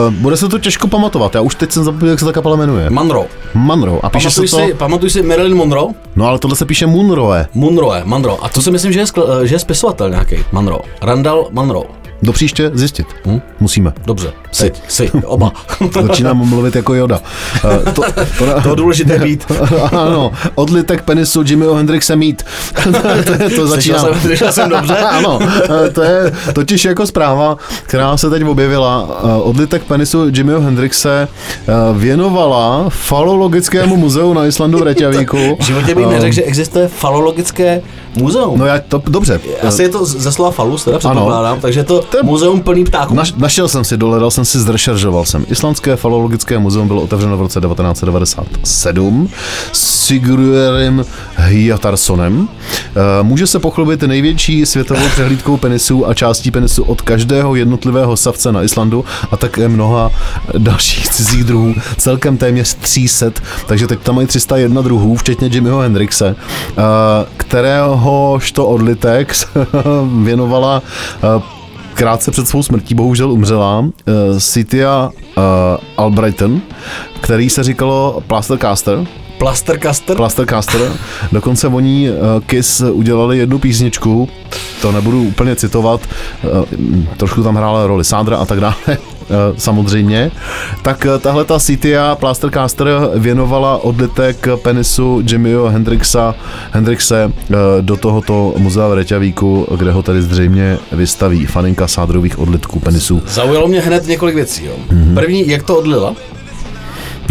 Uh, 0.07 0.13
bude 0.13 0.37
se 0.37 0.47
to 0.49 0.59
těžko 0.59 0.87
pamatovat, 0.87 1.35
já 1.35 1.41
už 1.41 1.55
teď 1.55 1.71
jsem 1.71 1.83
zapomněl, 1.83 2.09
jak 2.09 2.19
se 2.19 2.25
ta 2.25 2.31
kapela 2.31 2.55
jmenuje. 2.55 2.89
Monroe. 2.89 3.25
Monroe. 3.53 3.99
A 4.03 4.09
píše 4.09 4.31
se 4.31 4.41
Pamatuj 4.41 4.49
to, 4.61 4.67
si, 4.67 4.73
pamatuj 4.73 5.09
si 5.09 5.21
Marilyn 5.21 5.55
Monroe? 5.57 5.93
no 6.15 6.27
ale 6.27 6.39
tohle 6.39 6.55
se 6.57 6.65
píše 6.65 6.87
Monroe. 6.87 7.47
Monroe, 7.53 8.01
Monroe. 8.05 8.37
A 8.41 8.49
to 8.49 8.61
si 8.61 8.71
myslím, 8.71 8.91
že 8.93 8.99
je, 8.99 9.05
skl- 9.05 9.41
že 9.43 9.55
je 9.55 9.59
spisovatel 9.59 10.09
nějaký, 10.09 10.35
Monroe. 10.51 10.79
Randall 11.01 11.47
Monroe. 11.51 11.85
Do 12.23 12.33
příště 12.33 12.71
zjistit. 12.73 13.07
Hm? 13.25 13.41
Musíme. 13.59 13.93
Dobře, 14.05 14.33
si, 14.51 14.71
si, 14.87 15.11
oba. 15.25 15.51
Začínám 16.07 16.37
mluvit 16.37 16.75
jako 16.75 16.93
Yoda. 16.93 17.19
Uh, 17.65 17.93
to, 17.93 18.01
to, 18.37 18.61
to 18.63 18.75
důležité 18.75 19.19
být. 19.23 19.45
ano, 20.07 20.31
odlitek 20.55 21.01
penisu 21.01 21.43
Jimmyho 21.45 21.75
Hendrixe 21.75 22.15
mít. 22.15 22.45
to, 23.25 23.43
je, 23.43 23.49
to 23.49 23.67
začíná. 23.67 23.99
Slyšel 23.99 24.13
jsem, 24.13 24.21
slyšel 24.21 24.51
jsem 24.51 24.69
dobře. 24.69 24.97
ano, 25.09 25.39
eh, 25.85 25.89
to 25.89 26.01
je 26.01 26.33
totiž 26.53 26.85
jako 26.85 27.07
zpráva, 27.07 27.57
která 27.83 28.17
se 28.17 28.29
teď 28.29 28.43
objevila. 28.43 29.09
Eh, 29.23 29.41
Odlitek 29.41 29.83
penisu 29.83 30.27
Jimmyho 30.27 30.61
Hendrixe 30.61 31.27
eh, 31.27 31.73
věnovala 31.93 32.85
falologickému 32.89 33.97
muzeu 33.97 34.33
na 34.33 34.45
Islandu 34.45 34.77
v 34.77 34.83
Reykjavíku. 34.83 35.57
V 35.59 35.63
životě 35.63 35.95
bych 35.95 36.07
neřekl, 36.07 36.35
že 36.35 36.43
existuje 36.43 36.87
falologické 36.87 37.81
muzeum. 38.15 38.59
No 38.59 38.65
já 38.65 38.79
to, 38.87 39.01
dobře. 39.07 39.39
Asi 39.67 39.81
je 39.83 39.89
to 39.89 40.05
ze 40.05 40.31
slova 40.31 40.51
falus, 40.51 40.83
teda 40.83 40.99
předpokládám, 40.99 41.61
takže 41.61 41.79
je 41.79 41.83
to 41.83 42.03
muzeum 42.23 42.61
plný 42.61 42.83
ptáků. 42.83 43.13
Naš, 43.15 43.33
našel 43.33 43.67
jsem 43.67 43.83
si, 43.83 43.97
dohledal 43.97 44.31
jsem 44.31 44.45
si, 44.45 44.59
zrešeržoval 44.59 45.25
jsem. 45.25 45.45
Islandské 45.49 45.95
falologické 45.95 46.59
muzeum 46.59 46.87
bylo 46.87 47.01
otevřeno 47.01 47.37
v 47.37 47.41
roce 47.41 47.61
1997 47.61 49.29
Sigurðurem 49.73 51.05
Hjatarsonem. 51.35 52.47
Eh, 52.95 53.23
Může 53.23 53.47
se 53.47 53.59
pochlubit 53.59 54.01
největší 54.01 54.65
světovou 54.65 55.07
přehlídkou 55.09 55.57
penisů 55.57 56.07
a 56.07 56.13
částí 56.13 56.51
penisu 56.51 56.83
od 56.83 57.01
každého 57.01 57.55
jednotlivého 57.55 58.17
savce 58.17 58.51
na 58.51 58.63
Islandu 58.63 59.05
a 59.31 59.37
také 59.37 59.67
mnoha 59.67 60.11
dalších 60.57 61.09
cizích 61.09 61.43
druhů. 61.43 61.73
Celkem 61.97 62.37
téměř 62.37 62.73
300, 62.73 63.25
takže 63.67 63.87
teď 63.87 63.99
tam 63.99 64.15
mají 64.15 64.27
301 64.27 64.81
druhů, 64.81 65.15
včetně 65.15 65.47
Jimmyho 65.47 65.79
Hendrixe, 65.79 66.35
eh, 66.69 66.81
kteréhož 68.05 68.51
to 68.51 68.67
odlitek 68.67 69.33
věnovala 70.23 70.81
eh, 71.17 71.41
krátce 71.93 72.31
před 72.31 72.47
svou 72.47 72.63
smrtí 72.63 72.95
bohužel 72.95 73.31
umřela 73.31 73.79
uh, 73.79 73.89
Cynthia 74.39 75.09
uh, 75.37 75.43
Albrighton, 75.97 76.61
který 77.21 77.49
se 77.49 77.63
říkalo 77.63 78.23
Plastercaster. 78.27 79.05
Plastercaster? 79.45 80.15
Plastercaster. 80.15 80.81
Dokonce 81.31 81.67
oni 81.67 82.09
uh, 82.09 82.15
Kiss 82.45 82.81
udělali 82.81 83.37
jednu 83.37 83.59
písničku, 83.59 84.29
to 84.81 84.91
nebudu 84.91 85.23
úplně 85.23 85.55
citovat, 85.55 86.01
uh, 86.43 86.65
trošku 87.17 87.43
tam 87.43 87.55
hrála 87.55 87.87
roli 87.87 88.03
Sandra 88.03 88.37
a 88.37 88.45
tak 88.45 88.59
dále. 88.59 88.75
eh, 88.87 88.97
samozřejmě, 89.57 90.31
tak 90.81 91.05
eh, 91.05 91.19
tahle 91.19 91.45
ta 91.45 91.59
Cynthia 91.59 92.15
Plastercaster 92.15 92.87
věnovala 93.15 93.83
odlitek 93.83 94.47
penisu 94.61 95.23
Jimmyho 95.27 95.69
Hendrixa, 95.69 96.35
Hendrixe 96.71 97.31
eh, 97.33 97.55
do 97.81 97.97
tohoto 97.97 98.53
muzea 98.57 98.87
v 98.87 98.93
Reťavíku, 98.93 99.67
kde 99.77 99.91
ho 99.91 100.03
tady 100.03 100.21
zřejmě 100.21 100.77
vystaví 100.91 101.45
faninka 101.45 101.87
sádrových 101.87 102.39
odlitků 102.39 102.79
penisů. 102.79 103.23
Zaujalo 103.27 103.67
mě 103.67 103.81
hned 103.81 104.07
několik 104.07 104.35
věcí. 104.35 104.65
Jo. 104.65 104.73
Mhm. 104.89 105.01
Mm-hmm. 105.01 105.13
První, 105.15 105.49
jak 105.49 105.63
to 105.63 105.77
odlila? 105.77 106.15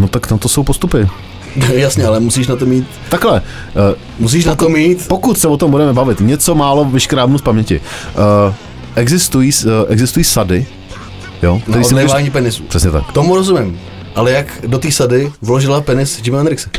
No 0.00 0.08
tak 0.08 0.30
na 0.30 0.38
to 0.38 0.48
jsou 0.48 0.62
postupy. 0.62 1.08
Jasně, 1.74 2.04
ale 2.06 2.20
musíš 2.20 2.46
na 2.48 2.56
to 2.56 2.66
mít. 2.66 2.86
Takhle, 3.08 3.42
eh, 3.68 3.94
Musíš 4.18 4.44
na 4.44 4.54
to 4.54 4.68
mít. 4.68 5.08
pokud 5.08 5.38
se 5.38 5.48
o 5.48 5.56
tom 5.56 5.70
budeme 5.70 5.92
bavit, 5.92 6.20
něco 6.20 6.54
málo 6.54 6.84
vyškrábnu 6.84 7.38
z 7.38 7.42
paměti. 7.42 7.80
Uh, 8.46 8.54
existují, 8.96 9.50
eh, 9.66 9.92
existují 9.92 10.24
sady, 10.24 10.66
jo, 11.42 11.54
Na 11.54 11.60
který 11.60 11.84
si 11.84 11.94
můžeš- 11.94 12.04
odlévání 12.04 12.30
penisu. 12.30 12.62
Přesně 12.62 12.90
tak. 12.90 13.12
Tomu 13.12 13.34
rozumím. 13.36 13.80
Ale 14.14 14.30
jak 14.32 14.46
do 14.66 14.78
té 14.78 14.90
sady 14.92 15.32
vložila 15.42 15.80
penis 15.80 16.20
Jimi 16.24 16.36
Hendrixe? 16.36 16.70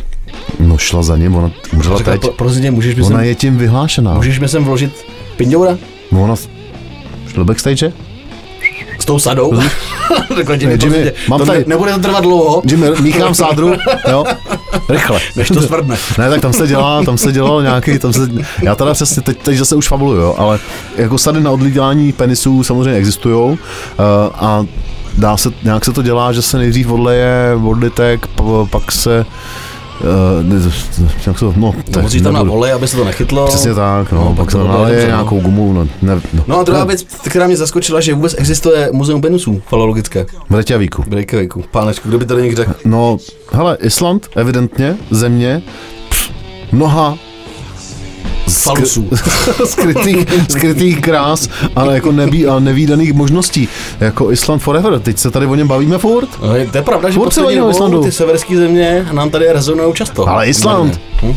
No 0.59 0.77
šla 0.77 1.03
za 1.03 1.17
ním, 1.17 1.35
ona 1.35 1.51
umřela 1.73 1.99
teď. 1.99 2.21
"Pro- 2.21 2.31
prosím 2.31 2.61
tě, 2.61 2.71
můžeš 2.71 2.95
mi 2.95 3.03
Ona 3.03 3.17
sem, 3.19 3.25
je 3.27 3.35
tím 3.35 3.57
vyhlášená. 3.57 4.13
můžeš 4.13 4.39
mi 4.39 4.47
sem 4.47 4.63
vložit 4.63 4.93
pindoura? 5.37 5.77
No 6.11 6.23
ona 6.23 6.35
šla 7.33 7.43
backstage? 7.43 7.91
S 8.99 9.05
tou 9.05 9.19
sadou? 9.19 9.53
Řekla 10.37 10.55
Jimmy, 10.55 10.77
Ne, 10.77 10.83
Jimmy, 10.85 11.03
tě, 11.03 11.13
mám 11.29 11.39
to 11.39 11.45
tady- 11.45 11.59
ne- 11.59 11.65
nebude 11.67 11.91
to 11.93 11.99
trvat 11.99 12.23
dlouho, 12.23 12.61
Jimmy, 12.69 12.87
míchám 13.01 13.35
sádru, 13.35 13.73
jo, 14.09 14.23
rychle. 14.89 15.19
než 15.35 15.47
to 15.47 15.61
svrdne. 15.61 15.97
Ne, 16.17 16.29
tak 16.29 16.41
tam 16.41 16.53
se 16.53 16.67
dělá, 16.67 17.03
tam 17.03 17.17
se 17.17 17.31
dělal 17.31 17.61
nějaký, 17.61 17.99
tam 17.99 18.13
se, 18.13 18.29
já 18.61 18.75
teda 18.75 18.93
přesně, 18.93 19.21
teď, 19.21 19.37
teď 19.43 19.57
zase 19.57 19.75
už 19.75 19.87
fabuluju, 19.87 20.21
jo, 20.21 20.35
ale 20.37 20.59
jako 20.95 21.17
sady 21.17 21.41
na 21.41 21.51
odlítání 21.51 22.13
penisů 22.13 22.63
samozřejmě 22.63 22.93
existují 22.93 23.35
uh, 23.35 23.57
a 24.35 24.65
dá 25.17 25.37
se, 25.37 25.51
nějak 25.63 25.85
se 25.85 25.93
to 25.93 26.01
dělá, 26.01 26.33
že 26.33 26.41
se 26.41 26.57
nejdřív 26.57 26.91
odleje 26.91 27.59
odlitek, 27.63 28.27
pak 28.69 28.91
se 28.91 29.25
Uh, 30.01 30.43
ne, 30.43 30.55
jak 31.27 31.39
se, 31.39 31.45
no, 31.45 31.53
No, 31.55 31.73
musíš 32.01 32.21
tam 32.21 32.33
na 32.33 32.43
volej, 32.43 32.73
aby 32.73 32.87
se 32.87 32.97
to 32.97 33.05
nechytlo. 33.05 33.45
Přesně 33.47 33.73
tak, 33.73 34.11
no, 34.11 34.23
No, 34.25 34.35
pak 34.35 34.51
to 34.51 34.67
naleje 34.67 34.95
dobře, 34.95 35.07
no. 35.11 35.17
nějakou 35.17 35.39
gumu, 35.39 35.73
no, 35.73 35.83
ne, 36.01 36.21
no. 36.33 36.43
No 36.47 36.59
a 36.59 36.63
druhá 36.63 36.83
věc, 36.83 37.03
která 37.03 37.47
mě 37.47 37.57
zaskočila, 37.57 38.01
že 38.01 38.13
vůbec 38.13 38.35
existuje 38.37 38.89
muzeum 38.91 39.21
penisů 39.21 39.61
falologické 39.67 40.25
V 40.49 40.55
Reťavíku. 40.55 41.01
v 41.07 41.13
Reykjavíku. 41.13 41.63
Pánečku, 41.71 42.09
kdo 42.09 42.17
by 42.19 42.25
to 42.25 42.39
někdo 42.39 42.55
řekl? 42.63 42.73
No, 42.85 43.17
hele, 43.51 43.77
Island, 43.81 44.27
evidentně, 44.35 44.97
země, 45.11 45.61
pff, 46.09 46.31
mnoha 46.71 47.17
Falusů. 48.49 49.09
skrytých, 49.65 50.25
skrytých 50.49 51.01
krás, 51.01 51.49
ale 51.75 51.93
jako 51.95 52.11
nebí, 52.11 52.47
a 52.47 52.59
nevýdaných 52.59 53.13
možností. 53.13 53.67
Jako 53.99 54.31
Island 54.31 54.59
Forever, 54.61 54.99
teď 54.99 55.17
se 55.17 55.31
tady 55.31 55.45
o 55.45 55.55
něm 55.55 55.67
bavíme 55.67 55.97
furt. 55.97 56.29
No, 56.43 56.55
je- 56.55 56.67
to 56.67 56.77
je 56.77 56.81
pravda, 56.83 57.09
že 57.09 57.15
Furt 57.15 57.25
poslední 57.25 57.55
dobou 57.55 57.69
Islandu. 57.69 58.03
ty 58.03 58.11
severské 58.11 58.57
země 58.57 59.07
nám 59.11 59.29
tady 59.29 59.51
rezonují 59.51 59.93
často. 59.93 60.29
Ale 60.29 60.47
Island. 60.47 60.99
Hm? 61.23 61.35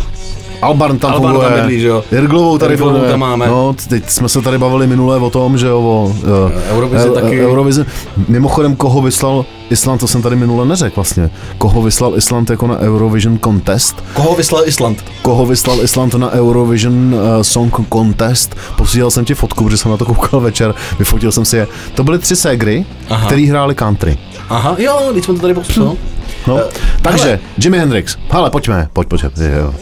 Albarn 0.62 0.98
tam 0.98 1.12
Albarn 1.12 1.34
tam 1.34 1.42
funguje, 1.42 1.60
bydlí, 1.62 1.80
že 1.80 1.86
jo? 1.88 2.04
Jirglovou 2.12 2.58
tady 2.58 2.72
Jirglovou 2.72 2.92
funguje. 2.94 3.10
tam 3.10 3.20
máme. 3.20 3.46
No, 3.46 3.74
teď 3.88 4.10
jsme 4.10 4.28
se 4.28 4.42
tady 4.42 4.58
bavili 4.58 4.86
minule 4.86 5.16
o 5.16 5.30
tom, 5.30 5.58
že 5.58 5.66
jo, 5.66 5.78
o 5.80 6.04
uh, 6.04 6.52
Eurovizi 6.70 7.10
taky. 7.10 7.40
Eurovizi. 7.46 7.84
Mimochodem, 8.28 8.76
koho 8.76 9.02
vyslal 9.02 9.44
Island, 9.70 9.98
to 9.98 10.06
jsem 10.08 10.22
tady 10.22 10.36
minule 10.36 10.66
neřekl 10.66 10.94
vlastně. 10.96 11.30
Koho 11.58 11.82
vyslal 11.82 12.16
Island 12.16 12.50
jako 12.50 12.66
na 12.66 12.78
Eurovision 12.78 13.38
Contest? 13.44 14.04
Koho 14.14 14.34
vyslal 14.34 14.62
Island? 14.66 15.04
koho 15.22 15.46
vyslal 15.46 15.82
Island 15.82 16.14
na 16.14 16.30
Eurovision 16.30 17.14
uh, 17.14 17.42
Song 17.42 17.74
Contest. 17.92 18.56
Posílal 18.76 19.10
jsem 19.10 19.24
ti 19.24 19.34
fotku, 19.34 19.64
protože 19.64 19.76
jsem 19.76 19.90
na 19.90 19.96
to 19.96 20.04
koukal 20.04 20.40
večer, 20.40 20.74
vyfotil 20.98 21.32
jsem 21.32 21.44
si 21.44 21.56
je. 21.56 21.66
To 21.94 22.04
byly 22.04 22.18
tři 22.18 22.36
ségry, 22.36 22.84
Aha. 23.10 23.26
který 23.26 23.46
hráli 23.46 23.74
country. 23.74 24.18
Aha, 24.48 24.76
jo, 24.78 25.10
teď 25.14 25.24
jsme 25.24 25.34
to 25.34 25.40
tady 25.40 25.54
popsal. 25.54 25.96
No. 26.46 26.58
Eh, 26.58 26.62
Takže, 27.02 27.24
hele. 27.24 27.38
Jimi 27.64 27.78
Hendrix. 27.78 28.16
Hele, 28.30 28.50
pojďme, 28.50 28.88
pojď, 28.92 29.08
pojď. 29.08 29.22
Jo. 29.58 29.74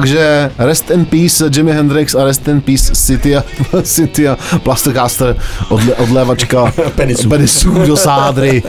Takže 0.00 0.50
Rest 0.58 0.90
in 0.90 1.04
Peace 1.04 1.50
Jimi 1.56 1.72
Hendrix 1.72 2.14
a 2.14 2.24
Rest 2.24 2.48
in 2.48 2.60
Peace 2.60 2.92
Cynthia, 2.94 3.44
Cynthia 3.82 4.36
Plastercaster, 4.62 5.36
odle, 5.68 5.94
odlévačka 5.94 6.72
Penisů. 6.96 7.28
penisů 7.28 7.70
do 7.86 7.96
sádry. 7.96 8.62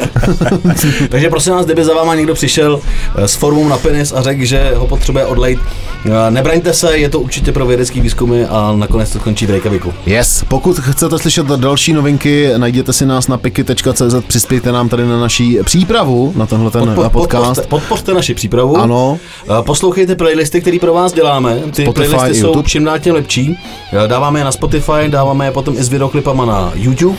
Takže 1.10 1.30
prosím 1.30 1.54
vás, 1.54 1.66
kdyby 1.66 1.84
za 1.86 1.94
váma 1.94 2.16
někdo 2.16 2.34
přišel 2.34 2.80
eh, 3.18 3.28
s 3.28 3.36
formou 3.36 3.68
na 3.68 3.78
penis 3.78 4.14
a 4.16 4.22
řekl, 4.22 4.46
že 4.46 4.72
ho 4.76 4.88
potřebuje 4.88 5.26
odlejt, 5.26 5.60
eh, 6.06 6.32
nebraňte 6.32 6.74
se, 6.74 6.98
je 6.98 7.10
to 7.10 7.20
určitě 7.20 7.52
pro 7.52 7.66
vědecký 7.66 8.02
výzkumy 8.02 8.46
a 8.50 8.74
nakonec 8.76 9.10
to 9.10 9.20
skončí 9.20 9.46
v 9.46 9.50
Reykjaviku. 9.50 9.94
Yes, 10.06 10.44
pokud 10.48 10.80
chcete 10.80 11.20
slyšet 11.20 11.46
další 11.46 11.94
novinky, 11.94 12.50
najděte 12.58 12.94
si 12.94 13.06
nás 13.06 13.28
na 13.28 13.38
piky.cz, 13.38 14.16
přispějte 14.28 14.72
nám 14.72 14.90
tady 14.90 15.06
na 15.06 15.20
naší 15.20 15.58
přípravu 15.64 16.34
na 16.36 16.46
tenhle 16.46 16.72
ten 16.72 16.82
Podpo- 16.84 17.10
podcast. 17.10 17.46
Podpořte, 17.46 17.68
podpořte 17.70 18.14
naši 18.14 18.34
přípravu. 18.34 18.78
Ano. 18.78 19.18
Eh, 19.44 19.64
Poslouchejte 19.64 20.16
playlisty, 20.16 20.62
které 20.62 20.78
pro 20.82 20.94
vás 20.94 21.14
děláme. 21.18 21.56
Ty 21.56 21.84
Spotify 21.84 22.10
playlisty 22.10 22.30
i 22.38 22.42
jsou 22.42 22.48
YouTube. 22.48 22.70
čím 22.70 22.84
dál 22.84 23.00
tím 23.00 23.14
lepší. 23.14 23.60
Dáváme 24.08 24.40
je 24.40 24.44
na 24.44 24.52
Spotify, 24.52 25.08
dáváme 25.08 25.46
je 25.46 25.52
potom 25.52 25.76
i 25.78 25.84
s 25.84 25.90
videoklipama 25.90 26.46
na 26.46 26.72
YouTube. 26.76 27.18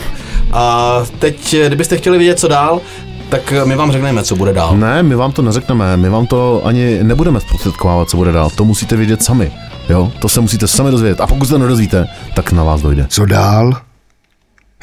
A 0.51 0.95
teď, 1.19 1.55
kdybyste 1.67 1.97
chtěli 1.97 2.17
vědět, 2.17 2.39
co 2.39 2.47
dál, 2.47 2.81
tak 3.29 3.53
my 3.63 3.75
vám 3.75 3.91
řekneme, 3.91 4.23
co 4.23 4.35
bude 4.35 4.53
dál. 4.53 4.77
Ne, 4.77 5.03
my 5.03 5.15
vám 5.15 5.31
to 5.31 5.41
neřekneme, 5.41 5.97
my 5.97 6.09
vám 6.09 6.27
to 6.27 6.61
ani 6.65 6.99
nebudeme 7.03 7.39
zprostředkovávat, 7.39 8.09
co 8.09 8.17
bude 8.17 8.31
dál. 8.31 8.49
To 8.49 8.65
musíte 8.65 8.95
vědět 8.95 9.23
sami. 9.23 9.51
Jo, 9.89 10.11
to 10.19 10.29
se 10.29 10.41
musíte 10.41 10.67
sami 10.67 10.91
dozvědět. 10.91 11.21
A 11.21 11.27
pokud 11.27 11.45
se 11.45 11.51
to 11.51 11.57
nedozvíte, 11.57 12.07
tak 12.35 12.51
na 12.51 12.63
vás 12.63 12.81
dojde. 12.81 13.05
Co 13.09 13.25
dál? 13.25 13.73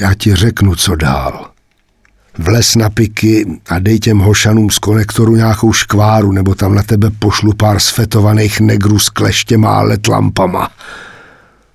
Já 0.01 0.15
ti 0.15 0.35
řeknu, 0.35 0.75
co 0.75 0.95
dál. 0.95 1.47
Vles 2.39 2.75
na 2.77 2.91
piky 2.91 3.47
a 3.69 3.79
dej 3.79 3.99
těm 3.99 4.19
hošanům 4.19 4.71
z 4.71 4.79
konektoru 4.79 5.37
nějakou 5.37 5.73
škváru, 5.73 6.33
nebo 6.33 6.55
tam 6.55 6.75
na 6.75 6.83
tebe 6.83 7.11
pošlu 7.19 7.53
pár 7.53 7.81
sfetovaných 7.81 8.61
negrů 8.61 8.99
s 8.99 9.09
kleštěma 9.09 9.79
a 9.79 9.83
let 9.83 10.09
lampama. 10.09 10.71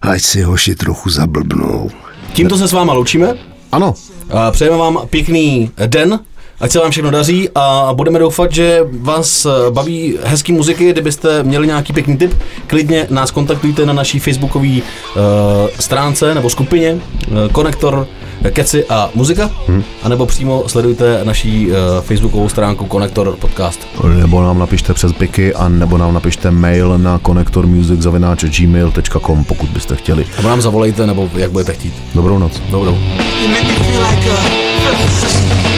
Ať 0.02 0.21
si 0.21 0.41
hoši 0.41 0.76
trochu 0.76 1.10
zablbnou. 1.10 1.89
Tímto 2.34 2.58
se 2.58 2.67
s 2.67 2.71
váma 2.71 2.93
loučíme. 2.93 3.34
Ano, 3.71 3.93
Přejeme 4.52 4.78
vám 4.78 5.00
pěkný 5.10 5.71
den, 5.88 6.19
ať 6.62 6.71
se 6.71 6.80
vám 6.80 6.91
všechno 6.91 7.12
daří 7.12 7.50
a 7.56 7.89
budeme 7.93 8.19
doufat, 8.19 8.52
že 8.52 8.80
vás 9.00 9.45
eh, 9.45 9.50
baví 9.71 10.17
hezký 10.24 10.54
muziky, 10.54 10.89
kdybyste 10.89 11.43
měli 11.43 11.67
nějaký 11.67 11.93
pěkný 11.93 12.17
tip, 12.17 12.34
klidně 12.67 13.08
nás 13.10 13.32
kontaktujte 13.32 13.86
na 13.86 13.93
naší 13.93 14.19
facebookové 14.19 14.67
uh, 14.67 14.82
stránce 15.80 16.36
nebo 16.36 16.50
skupině 16.50 16.93
uh, 16.93 17.00
Konektor 17.52 18.08
Keci 18.52 18.86
a 18.86 19.10
muzika, 19.15 19.50
hmm. 19.67 19.84
anebo 20.04 20.26
přímo 20.26 20.63
sledujte 20.67 21.19
naší 21.24 21.67
uh, 21.67 21.74
facebookovou 22.02 22.50
stránku 22.50 22.86
Konektor 22.86 23.36
Podcast. 23.39 23.88
nebo 24.04 24.41
nám 24.41 24.60
napište 24.60 24.93
přes 24.93 25.13
piky, 25.13 25.54
a 25.54 25.69
nebo 25.69 25.97
nám 25.97 26.13
napište 26.13 26.52
mail 26.52 26.97
na 26.97 27.19
konektormusic.gmail.com, 27.19 29.43
pokud 29.43 29.69
byste 29.69 29.95
chtěli. 29.95 30.26
Nebo 30.38 30.50
nám 30.50 30.62
zavolejte, 30.62 31.08
nebo 31.08 31.30
jak 31.36 31.52
budete 31.52 31.74
chtít. 31.74 31.93
Dobrou 32.15 32.39
noc. 32.39 32.62
Dobrou. 32.69 32.97
You 35.02 35.71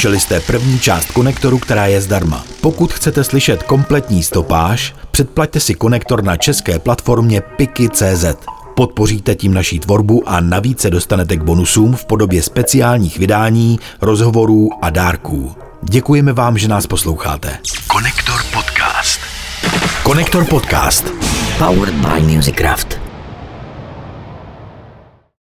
Slyšeli 0.00 0.20
jste 0.20 0.40
první 0.40 0.80
část 0.80 1.12
konektoru, 1.12 1.58
která 1.58 1.86
je 1.86 2.00
zdarma. 2.00 2.44
Pokud 2.60 2.92
chcete 2.92 3.24
slyšet 3.24 3.62
kompletní 3.62 4.22
stopáž, 4.22 4.94
předplaťte 5.10 5.60
si 5.60 5.74
konektor 5.74 6.24
na 6.24 6.36
české 6.36 6.78
platformě 6.78 7.40
Piki.cz. 7.40 8.24
Podpoříte 8.74 9.34
tím 9.34 9.54
naší 9.54 9.78
tvorbu 9.78 10.28
a 10.28 10.40
navíc 10.40 10.80
se 10.80 10.90
dostanete 10.90 11.36
k 11.36 11.42
bonusům 11.42 11.96
v 11.96 12.04
podobě 12.04 12.42
speciálních 12.42 13.18
vydání, 13.18 13.78
rozhovorů 14.00 14.70
a 14.82 14.90
dárků. 14.90 15.54
Děkujeme 15.82 16.32
vám, 16.32 16.58
že 16.58 16.68
nás 16.68 16.86
posloucháte. 16.86 17.58
Konektor 17.86 18.40
Podcast. 18.52 19.20
Konektor 20.02 20.44
Podcast. 20.44 21.04
Powered 21.58 21.94
by 21.94 22.20
Musicraft. 22.20 22.99